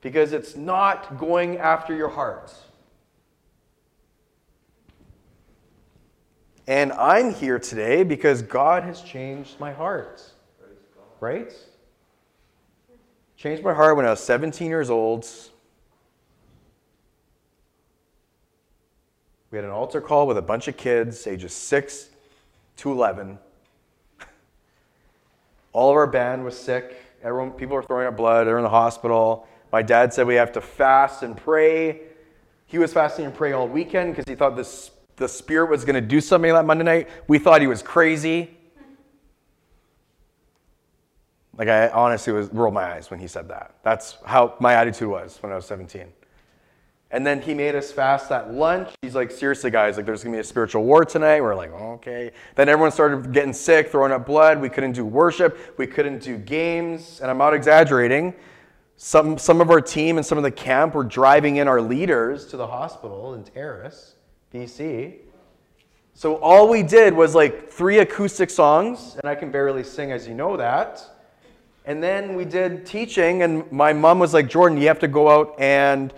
Because 0.00 0.32
it's 0.32 0.56
not 0.56 1.18
going 1.18 1.58
after 1.58 1.94
your 1.94 2.08
heart. 2.08 2.54
And 6.66 6.92
I'm 6.92 7.34
here 7.34 7.58
today 7.58 8.02
because 8.02 8.40
God 8.40 8.84
has 8.84 9.02
changed 9.02 9.60
my 9.60 9.74
heart. 9.74 10.22
Right? 11.20 11.52
Changed 13.36 13.62
my 13.62 13.74
heart 13.74 13.98
when 13.98 14.06
I 14.06 14.10
was 14.10 14.20
17 14.20 14.66
years 14.66 14.88
old. 14.88 15.28
We 19.50 19.56
had 19.56 19.64
an 19.64 19.70
altar 19.70 20.00
call 20.00 20.26
with 20.26 20.36
a 20.36 20.42
bunch 20.42 20.68
of 20.68 20.76
kids, 20.76 21.26
ages 21.26 21.54
6 21.54 22.10
to 22.78 22.92
11. 22.92 23.38
All 25.72 25.90
of 25.90 25.96
our 25.96 26.06
band 26.06 26.44
was 26.44 26.58
sick. 26.58 26.96
Everyone, 27.22 27.52
people 27.52 27.76
were 27.76 27.82
throwing 27.82 28.06
up 28.06 28.16
blood. 28.16 28.46
They're 28.46 28.58
in 28.58 28.62
the 28.62 28.68
hospital. 28.68 29.48
My 29.72 29.82
dad 29.82 30.12
said 30.12 30.26
we 30.26 30.34
have 30.34 30.52
to 30.52 30.60
fast 30.60 31.22
and 31.22 31.36
pray. 31.36 32.00
He 32.66 32.78
was 32.78 32.92
fasting 32.92 33.24
and 33.24 33.34
praying 33.34 33.54
all 33.54 33.66
weekend 33.66 34.14
because 34.14 34.28
he 34.28 34.34
thought 34.34 34.54
this, 34.54 34.90
the 35.16 35.28
Spirit 35.28 35.70
was 35.70 35.84
going 35.84 35.94
to 35.94 36.06
do 36.06 36.20
something 36.20 36.52
that 36.52 36.66
Monday 36.66 36.84
night. 36.84 37.08
We 37.26 37.38
thought 37.38 37.60
he 37.60 37.66
was 37.66 37.82
crazy. 37.82 38.54
Like, 41.56 41.68
I 41.68 41.88
honestly 41.88 42.32
was 42.32 42.52
rolled 42.52 42.74
my 42.74 42.84
eyes 42.84 43.10
when 43.10 43.18
he 43.18 43.26
said 43.26 43.48
that. 43.48 43.74
That's 43.82 44.18
how 44.24 44.54
my 44.60 44.74
attitude 44.74 45.08
was 45.08 45.38
when 45.40 45.50
I 45.50 45.56
was 45.56 45.66
17. 45.66 46.04
And 47.10 47.26
then 47.26 47.40
he 47.40 47.54
made 47.54 47.74
us 47.74 47.90
fast 47.90 48.28
that 48.28 48.52
lunch. 48.52 48.90
He's 49.00 49.14
like, 49.14 49.30
seriously, 49.30 49.70
guys, 49.70 49.96
like 49.96 50.04
there's 50.04 50.22
gonna 50.22 50.36
be 50.36 50.40
a 50.40 50.44
spiritual 50.44 50.84
war 50.84 51.04
tonight. 51.06 51.40
We're 51.40 51.54
like, 51.54 51.72
okay. 51.72 52.32
Then 52.54 52.68
everyone 52.68 52.92
started 52.92 53.32
getting 53.32 53.54
sick, 53.54 53.90
throwing 53.90 54.12
up 54.12 54.26
blood. 54.26 54.60
We 54.60 54.68
couldn't 54.68 54.92
do 54.92 55.06
worship. 55.06 55.78
We 55.78 55.86
couldn't 55.86 56.22
do 56.22 56.36
games. 56.36 57.20
And 57.22 57.30
I'm 57.30 57.38
not 57.38 57.54
exaggerating. 57.54 58.34
Some, 58.96 59.38
some 59.38 59.60
of 59.60 59.70
our 59.70 59.80
team 59.80 60.18
and 60.18 60.26
some 60.26 60.36
of 60.36 60.44
the 60.44 60.50
camp 60.50 60.94
were 60.94 61.04
driving 61.04 61.56
in 61.56 61.68
our 61.68 61.80
leaders 61.80 62.46
to 62.48 62.56
the 62.56 62.66
hospital 62.66 63.34
in 63.34 63.44
Terrace, 63.44 64.16
BC. 64.52 65.20
So 66.12 66.34
all 66.38 66.68
we 66.68 66.82
did 66.82 67.14
was 67.14 67.34
like 67.34 67.70
three 67.70 68.00
acoustic 68.00 68.50
songs, 68.50 69.14
and 69.14 69.30
I 69.30 69.36
can 69.36 69.52
barely 69.52 69.84
sing, 69.84 70.10
as 70.10 70.26
you 70.26 70.34
know 70.34 70.56
that. 70.56 71.00
And 71.84 72.02
then 72.02 72.34
we 72.34 72.44
did 72.44 72.84
teaching, 72.84 73.42
and 73.44 73.70
my 73.70 73.92
mom 73.92 74.18
was 74.18 74.34
like, 74.34 74.48
Jordan, 74.48 74.78
you 74.78 74.88
have 74.88 74.98
to 74.98 75.06
go 75.06 75.30
out 75.30 75.54
and 75.60 76.12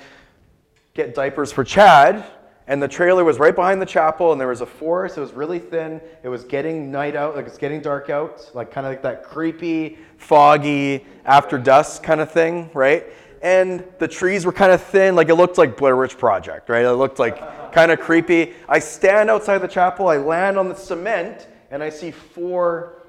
get 0.94 1.14
diapers 1.14 1.52
for 1.52 1.64
Chad. 1.64 2.24
And 2.66 2.80
the 2.80 2.86
trailer 2.86 3.24
was 3.24 3.40
right 3.40 3.54
behind 3.54 3.82
the 3.82 3.86
chapel, 3.86 4.30
and 4.30 4.40
there 4.40 4.46
was 4.46 4.60
a 4.60 4.66
forest. 4.66 5.18
It 5.18 5.20
was 5.20 5.32
really 5.32 5.58
thin. 5.58 6.00
It 6.22 6.28
was 6.28 6.44
getting 6.44 6.92
night 6.92 7.16
out, 7.16 7.34
like 7.34 7.46
it's 7.46 7.58
getting 7.58 7.80
dark 7.80 8.10
out, 8.10 8.48
like 8.54 8.70
kind 8.70 8.86
of 8.86 8.92
like 8.92 9.02
that 9.02 9.24
creepy, 9.24 9.98
foggy, 10.18 11.04
after 11.24 11.58
dusk 11.58 12.04
kind 12.04 12.20
of 12.20 12.30
thing, 12.30 12.70
right? 12.72 13.06
And 13.42 13.84
the 13.98 14.06
trees 14.06 14.46
were 14.46 14.52
kind 14.52 14.70
of 14.70 14.80
thin, 14.80 15.16
like 15.16 15.30
it 15.30 15.34
looked 15.34 15.58
like 15.58 15.76
Blair 15.76 15.96
Witch 15.96 16.16
Project, 16.16 16.68
right? 16.68 16.84
It 16.84 16.92
looked 16.92 17.18
like 17.18 17.72
kind 17.72 17.90
of 17.90 17.98
creepy. 17.98 18.52
I 18.68 18.78
stand 18.78 19.30
outside 19.30 19.58
the 19.58 19.68
chapel, 19.68 20.06
I 20.06 20.18
land 20.18 20.56
on 20.56 20.68
the 20.68 20.76
cement, 20.76 21.48
and 21.72 21.82
I 21.82 21.90
see 21.90 22.12
four 22.12 23.02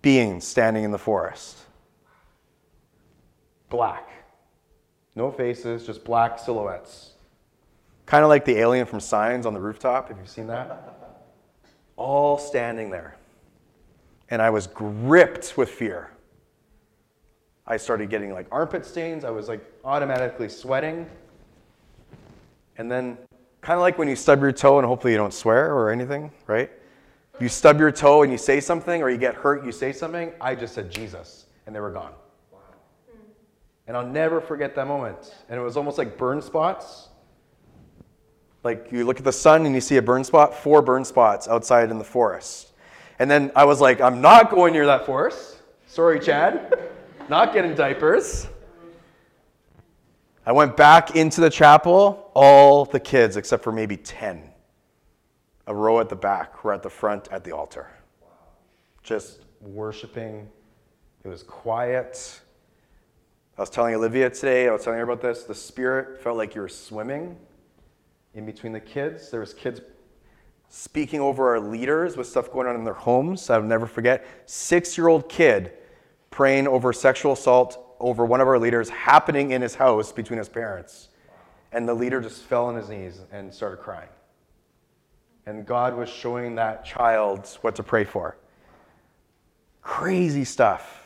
beings 0.00 0.46
standing 0.46 0.84
in 0.84 0.90
the 0.90 0.98
forest. 0.98 1.58
Black. 3.68 4.08
No 5.16 5.30
faces, 5.30 5.84
just 5.84 6.04
black 6.04 6.38
silhouettes. 6.38 7.12
Kind 8.04 8.22
of 8.22 8.28
like 8.28 8.44
the 8.44 8.58
alien 8.58 8.86
from 8.86 9.00
Signs 9.00 9.46
on 9.46 9.54
the 9.54 9.60
rooftop, 9.60 10.08
Have 10.08 10.18
you've 10.18 10.28
seen 10.28 10.46
that. 10.46 11.16
All 11.96 12.38
standing 12.38 12.90
there. 12.90 13.16
And 14.28 14.40
I 14.42 14.50
was 14.50 14.66
gripped 14.66 15.56
with 15.56 15.70
fear. 15.70 16.10
I 17.66 17.78
started 17.78 18.10
getting 18.10 18.32
like 18.32 18.46
armpit 18.52 18.84
stains. 18.84 19.24
I 19.24 19.30
was 19.30 19.48
like 19.48 19.60
automatically 19.84 20.48
sweating. 20.48 21.08
And 22.76 22.92
then, 22.92 23.16
kind 23.62 23.76
of 23.76 23.80
like 23.80 23.98
when 23.98 24.08
you 24.08 24.14
stub 24.14 24.40
your 24.42 24.52
toe 24.52 24.78
and 24.78 24.86
hopefully 24.86 25.12
you 25.12 25.18
don't 25.18 25.34
swear 25.34 25.74
or 25.74 25.90
anything, 25.90 26.30
right? 26.46 26.70
You 27.40 27.48
stub 27.48 27.78
your 27.78 27.90
toe 27.90 28.22
and 28.22 28.30
you 28.30 28.38
say 28.38 28.60
something, 28.60 29.02
or 29.02 29.10
you 29.10 29.18
get 29.18 29.34
hurt, 29.34 29.64
you 29.64 29.72
say 29.72 29.92
something. 29.92 30.32
I 30.40 30.54
just 30.54 30.74
said 30.74 30.90
Jesus, 30.90 31.46
and 31.66 31.74
they 31.74 31.80
were 31.80 31.90
gone. 31.90 32.12
And 33.86 33.96
I'll 33.96 34.06
never 34.06 34.40
forget 34.40 34.74
that 34.74 34.86
moment. 34.86 35.34
And 35.48 35.58
it 35.58 35.62
was 35.62 35.76
almost 35.76 35.98
like 35.98 36.18
burn 36.18 36.42
spots. 36.42 37.08
Like 38.64 38.88
you 38.90 39.04
look 39.04 39.18
at 39.18 39.24
the 39.24 39.32
sun 39.32 39.64
and 39.64 39.74
you 39.74 39.80
see 39.80 39.96
a 39.96 40.02
burn 40.02 40.24
spot, 40.24 40.54
four 40.54 40.82
burn 40.82 41.04
spots 41.04 41.46
outside 41.46 41.90
in 41.90 41.98
the 41.98 42.04
forest. 42.04 42.72
And 43.18 43.30
then 43.30 43.52
I 43.54 43.64
was 43.64 43.80
like, 43.80 44.00
I'm 44.00 44.20
not 44.20 44.50
going 44.50 44.72
near 44.72 44.86
that 44.86 45.06
forest. 45.06 45.58
Sorry, 45.86 46.18
Chad. 46.18 46.78
not 47.28 47.52
getting 47.52 47.74
diapers. 47.74 48.48
I 50.44 50.52
went 50.52 50.76
back 50.76 51.16
into 51.16 51.40
the 51.40 51.50
chapel, 51.50 52.30
all 52.34 52.84
the 52.84 53.00
kids, 53.00 53.36
except 53.36 53.64
for 53.64 53.72
maybe 53.72 53.96
10, 53.96 54.48
a 55.66 55.74
row 55.74 55.98
at 55.98 56.08
the 56.08 56.16
back, 56.16 56.62
were 56.62 56.72
at 56.72 56.84
the 56.84 56.90
front 56.90 57.28
at 57.32 57.42
the 57.42 57.50
altar. 57.50 57.88
Just 59.02 59.40
worshiping. 59.60 60.48
It 61.24 61.28
was 61.28 61.42
quiet. 61.42 62.40
I 63.58 63.62
was 63.62 63.70
telling 63.70 63.94
Olivia 63.94 64.28
today, 64.28 64.68
I 64.68 64.72
was 64.72 64.84
telling 64.84 64.98
her 64.98 65.04
about 65.04 65.22
this. 65.22 65.44
The 65.44 65.54
spirit 65.54 66.20
felt 66.20 66.36
like 66.36 66.54
you 66.54 66.60
were 66.60 66.68
swimming 66.68 67.38
in 68.34 68.44
between 68.44 68.72
the 68.72 68.80
kids. 68.80 69.30
There 69.30 69.40
was 69.40 69.54
kids 69.54 69.80
speaking 70.68 71.20
over 71.20 71.48
our 71.48 71.60
leaders 71.60 72.18
with 72.18 72.26
stuff 72.26 72.52
going 72.52 72.66
on 72.66 72.74
in 72.74 72.84
their 72.84 72.92
homes. 72.92 73.48
I'll 73.48 73.62
never 73.62 73.86
forget. 73.86 74.26
Six-year-old 74.44 75.30
kid 75.30 75.72
praying 76.30 76.68
over 76.68 76.92
sexual 76.92 77.32
assault 77.32 77.82
over 77.98 78.26
one 78.26 78.42
of 78.42 78.48
our 78.48 78.58
leaders 78.58 78.90
happening 78.90 79.52
in 79.52 79.62
his 79.62 79.74
house 79.74 80.12
between 80.12 80.38
his 80.38 80.50
parents. 80.50 81.08
And 81.72 81.88
the 81.88 81.94
leader 81.94 82.20
just 82.20 82.42
fell 82.42 82.66
on 82.66 82.76
his 82.76 82.90
knees 82.90 83.20
and 83.32 83.54
started 83.54 83.78
crying. 83.78 84.10
And 85.46 85.64
God 85.64 85.96
was 85.96 86.10
showing 86.10 86.56
that 86.56 86.84
child 86.84 87.48
what 87.62 87.74
to 87.76 87.82
pray 87.82 88.04
for. 88.04 88.36
Crazy 89.80 90.44
stuff. 90.44 91.05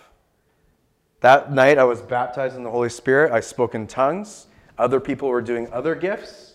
That 1.21 1.53
night 1.53 1.79
I 1.79 1.85
was 1.85 2.01
baptized 2.01 2.57
in 2.57 2.65
the 2.65 2.71
Holy 2.71 2.89
Spirit. 2.89 3.33
I 3.33 3.41
spoke 3.41 3.75
in 3.75 3.87
tongues. 3.87 4.47
Other 4.79 5.01
people 5.01 5.29
were 5.29 5.43
doing 5.43 5.71
other 5.73 5.95
gifts. 5.95 6.55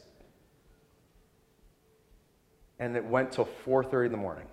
And 2.79 2.97
it 2.97 3.05
went 3.05 3.31
till 3.31 3.45
4:30 3.45 4.07
in 4.07 4.11
the 4.11 4.17
morning. 4.17 4.47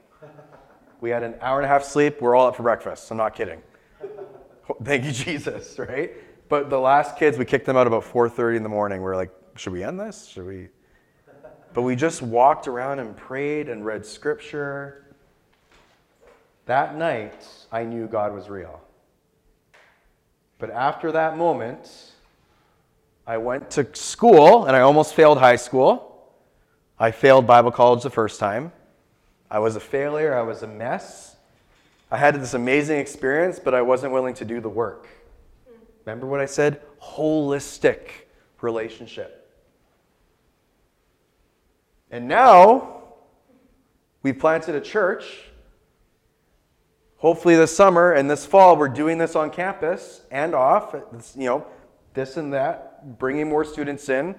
We 1.00 1.10
had 1.10 1.22
an 1.22 1.34
hour 1.40 1.58
and 1.58 1.64
a 1.64 1.68
half 1.68 1.82
sleep. 1.82 2.20
We're 2.20 2.36
all 2.36 2.46
up 2.46 2.56
for 2.56 2.62
breakfast. 2.62 3.10
I'm 3.10 3.16
not 3.16 3.34
kidding. 3.34 3.62
Thank 4.84 5.04
you, 5.04 5.12
Jesus, 5.12 5.78
right? 5.78 6.12
But 6.48 6.68
the 6.68 6.78
last 6.78 7.16
kids, 7.16 7.38
we 7.38 7.44
kicked 7.46 7.64
them 7.64 7.76
out 7.76 7.86
about 7.86 8.04
4:30 8.04 8.58
in 8.58 8.62
the 8.62 8.68
morning. 8.68 9.02
We 9.02 9.08
are 9.08 9.16
like, 9.16 9.30
should 9.56 9.72
we 9.72 9.82
end 9.82 9.98
this? 9.98 10.26
Should 10.26 10.46
we? 10.46 10.68
But 11.72 11.82
we 11.82 11.96
just 11.96 12.20
walked 12.20 12.68
around 12.68 12.98
and 12.98 13.16
prayed 13.16 13.70
and 13.70 13.84
read 13.84 14.04
scripture. 14.04 15.14
That 16.66 16.96
night, 16.96 17.46
I 17.72 17.84
knew 17.84 18.06
God 18.06 18.34
was 18.34 18.50
real. 18.50 18.81
But 20.62 20.70
after 20.70 21.10
that 21.10 21.36
moment, 21.36 22.12
I 23.26 23.36
went 23.38 23.68
to 23.72 23.96
school 23.96 24.66
and 24.66 24.76
I 24.76 24.82
almost 24.82 25.12
failed 25.12 25.38
high 25.38 25.56
school. 25.56 26.30
I 27.00 27.10
failed 27.10 27.48
Bible 27.48 27.72
college 27.72 28.04
the 28.04 28.10
first 28.10 28.38
time. 28.38 28.70
I 29.50 29.58
was 29.58 29.74
a 29.74 29.80
failure, 29.80 30.38
I 30.38 30.42
was 30.42 30.62
a 30.62 30.68
mess. 30.68 31.34
I 32.12 32.16
had 32.16 32.40
this 32.40 32.54
amazing 32.54 33.00
experience, 33.00 33.58
but 33.58 33.74
I 33.74 33.82
wasn't 33.82 34.12
willing 34.12 34.34
to 34.34 34.44
do 34.44 34.60
the 34.60 34.68
work. 34.68 35.08
Remember 36.06 36.28
what 36.28 36.38
I 36.38 36.46
said? 36.46 36.80
Holistic 37.02 38.10
relationship. 38.60 39.52
And 42.12 42.28
now 42.28 43.02
we've 44.22 44.38
planted 44.38 44.76
a 44.76 44.80
church. 44.80 45.24
Hopefully 47.22 47.54
this 47.54 47.74
summer 47.74 48.14
and 48.14 48.28
this 48.28 48.44
fall 48.44 48.76
we're 48.76 48.88
doing 48.88 49.16
this 49.16 49.36
on 49.36 49.48
campus 49.48 50.22
and 50.32 50.56
off, 50.56 50.92
you 51.36 51.46
know, 51.46 51.64
this 52.14 52.36
and 52.36 52.52
that, 52.52 53.16
bringing 53.16 53.48
more 53.48 53.64
students 53.64 54.08
in, 54.08 54.34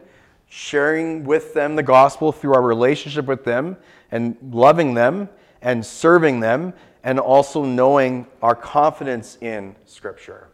sharing 0.49 1.23
with 1.23 1.53
them 1.53 1.77
the 1.77 1.81
gospel 1.81 2.33
through 2.33 2.53
our 2.53 2.61
relationship 2.61 3.25
with 3.25 3.45
them 3.45 3.77
and 4.11 4.35
loving 4.51 4.95
them 4.95 5.29
and 5.61 5.85
serving 5.85 6.41
them 6.41 6.73
and 7.05 7.21
also 7.21 7.63
knowing 7.63 8.27
our 8.41 8.53
confidence 8.53 9.37
in 9.39 9.77
scripture. 9.85 10.49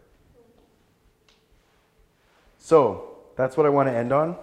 So, 2.58 3.18
that's 3.34 3.56
what 3.56 3.66
I 3.66 3.70
want 3.70 3.88
to 3.88 3.92
end 3.92 4.12
on. 4.12 4.36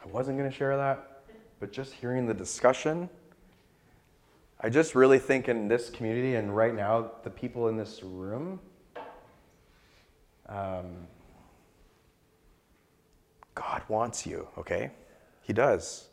I 0.00 0.06
wasn't 0.06 0.38
going 0.38 0.48
to 0.48 0.56
share 0.56 0.76
that, 0.76 1.24
but 1.58 1.72
just 1.72 1.94
hearing 1.94 2.28
the 2.28 2.34
discussion, 2.34 3.08
I 4.64 4.70
just 4.70 4.94
really 4.94 5.18
think 5.18 5.50
in 5.50 5.68
this 5.68 5.90
community 5.90 6.36
and 6.36 6.56
right 6.56 6.74
now, 6.74 7.10
the 7.22 7.28
people 7.28 7.68
in 7.68 7.76
this 7.76 8.02
room, 8.02 8.58
um, 10.48 11.06
God 13.54 13.82
wants 13.88 14.24
you, 14.24 14.48
okay? 14.56 14.90
He 15.42 15.52
does. 15.52 16.08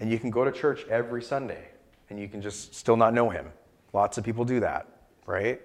And 0.00 0.10
you 0.10 0.18
can 0.18 0.30
go 0.30 0.42
to 0.42 0.50
church 0.50 0.86
every 0.88 1.22
Sunday 1.22 1.68
and 2.08 2.18
you 2.18 2.28
can 2.28 2.40
just 2.40 2.74
still 2.74 2.96
not 2.96 3.12
know 3.12 3.28
Him. 3.28 3.52
Lots 3.92 4.16
of 4.16 4.24
people 4.24 4.46
do 4.46 4.60
that, 4.60 4.88
right? 5.26 5.60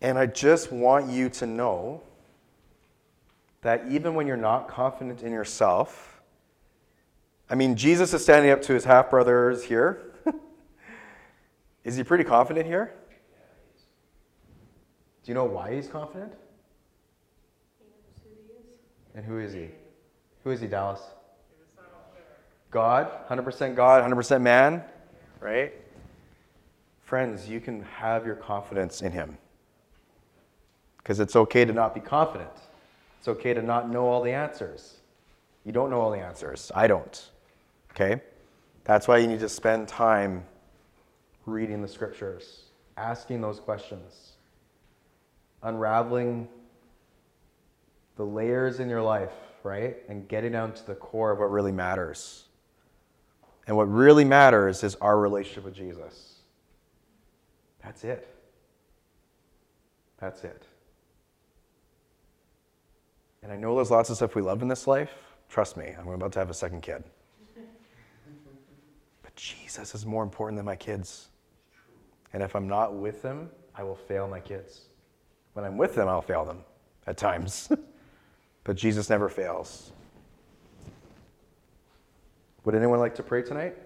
And 0.00 0.18
I 0.18 0.24
just 0.24 0.72
want 0.72 1.10
you 1.10 1.28
to 1.28 1.46
know 1.46 2.00
that 3.60 3.84
even 3.90 4.14
when 4.14 4.26
you're 4.26 4.38
not 4.38 4.66
confident 4.66 5.22
in 5.22 5.30
yourself, 5.30 6.15
I 7.48 7.54
mean, 7.54 7.76
Jesus 7.76 8.12
is 8.12 8.22
standing 8.22 8.50
up 8.50 8.62
to 8.62 8.74
his 8.74 8.84
half 8.84 9.10
brothers 9.10 9.64
here. 9.64 10.12
is 11.84 11.96
he 11.96 12.02
pretty 12.02 12.24
confident 12.24 12.66
here? 12.66 12.92
Do 15.22 15.30
you 15.30 15.34
know 15.34 15.44
why 15.44 15.74
he's 15.74 15.88
confident? 15.88 16.32
And 19.14 19.24
who 19.24 19.38
is 19.38 19.52
he? 19.52 19.68
Who 20.44 20.50
is 20.50 20.60
he, 20.60 20.66
Dallas? 20.66 21.00
God, 22.70 23.10
100% 23.28 23.74
God, 23.74 24.08
100% 24.08 24.42
man, 24.42 24.82
right? 25.40 25.72
Friends, 27.02 27.48
you 27.48 27.60
can 27.60 27.82
have 27.82 28.26
your 28.26 28.34
confidence 28.34 29.00
in 29.02 29.12
him. 29.12 29.38
Because 30.98 31.20
it's 31.20 31.36
okay 31.36 31.64
to 31.64 31.72
not 31.72 31.94
be 31.94 32.00
confident. 32.00 32.50
It's 33.18 33.28
okay 33.28 33.54
to 33.54 33.62
not 33.62 33.88
know 33.88 34.06
all 34.06 34.22
the 34.22 34.32
answers. 34.32 34.96
You 35.64 35.72
don't 35.72 35.88
know 35.90 36.00
all 36.00 36.10
the 36.10 36.20
answers. 36.20 36.70
I 36.74 36.86
don't. 36.86 37.30
Okay? 37.96 38.20
That's 38.84 39.08
why 39.08 39.18
you 39.18 39.26
need 39.26 39.40
to 39.40 39.48
spend 39.48 39.88
time 39.88 40.44
reading 41.46 41.80
the 41.80 41.88
scriptures, 41.88 42.66
asking 42.96 43.40
those 43.40 43.58
questions, 43.58 44.32
unraveling 45.62 46.46
the 48.16 48.24
layers 48.24 48.80
in 48.80 48.88
your 48.88 49.02
life, 49.02 49.32
right? 49.62 49.96
And 50.08 50.28
getting 50.28 50.52
down 50.52 50.72
to 50.74 50.86
the 50.86 50.94
core 50.94 51.32
of 51.32 51.38
what 51.38 51.50
really 51.50 51.72
matters. 51.72 52.44
And 53.66 53.76
what 53.76 53.90
really 53.90 54.24
matters 54.24 54.84
is 54.84 54.94
our 54.96 55.18
relationship 55.18 55.64
with 55.64 55.74
Jesus. 55.74 56.36
That's 57.82 58.04
it. 58.04 58.28
That's 60.18 60.44
it. 60.44 60.64
And 63.42 63.52
I 63.52 63.56
know 63.56 63.74
there's 63.74 63.90
lots 63.90 64.10
of 64.10 64.16
stuff 64.16 64.34
we 64.34 64.42
love 64.42 64.62
in 64.62 64.68
this 64.68 64.86
life. 64.86 65.10
Trust 65.48 65.76
me, 65.76 65.94
I'm 65.98 66.08
about 66.08 66.32
to 66.32 66.38
have 66.38 66.50
a 66.50 66.54
second 66.54 66.82
kid. 66.82 67.04
Jesus 69.36 69.94
is 69.94 70.04
more 70.04 70.22
important 70.22 70.56
than 70.56 70.66
my 70.66 70.76
kids. 70.76 71.28
And 72.32 72.42
if 72.42 72.56
I'm 72.56 72.66
not 72.66 72.94
with 72.94 73.22
them, 73.22 73.50
I 73.74 73.82
will 73.82 73.96
fail 73.96 74.26
my 74.26 74.40
kids. 74.40 74.86
When 75.52 75.64
I'm 75.64 75.76
with 75.76 75.94
them, 75.94 76.08
I'll 76.08 76.22
fail 76.22 76.44
them 76.44 76.64
at 77.06 77.16
times. 77.16 77.70
but 78.64 78.76
Jesus 78.76 79.08
never 79.08 79.28
fails. 79.28 79.92
Would 82.64 82.74
anyone 82.74 82.98
like 82.98 83.14
to 83.14 83.22
pray 83.22 83.42
tonight? 83.42 83.76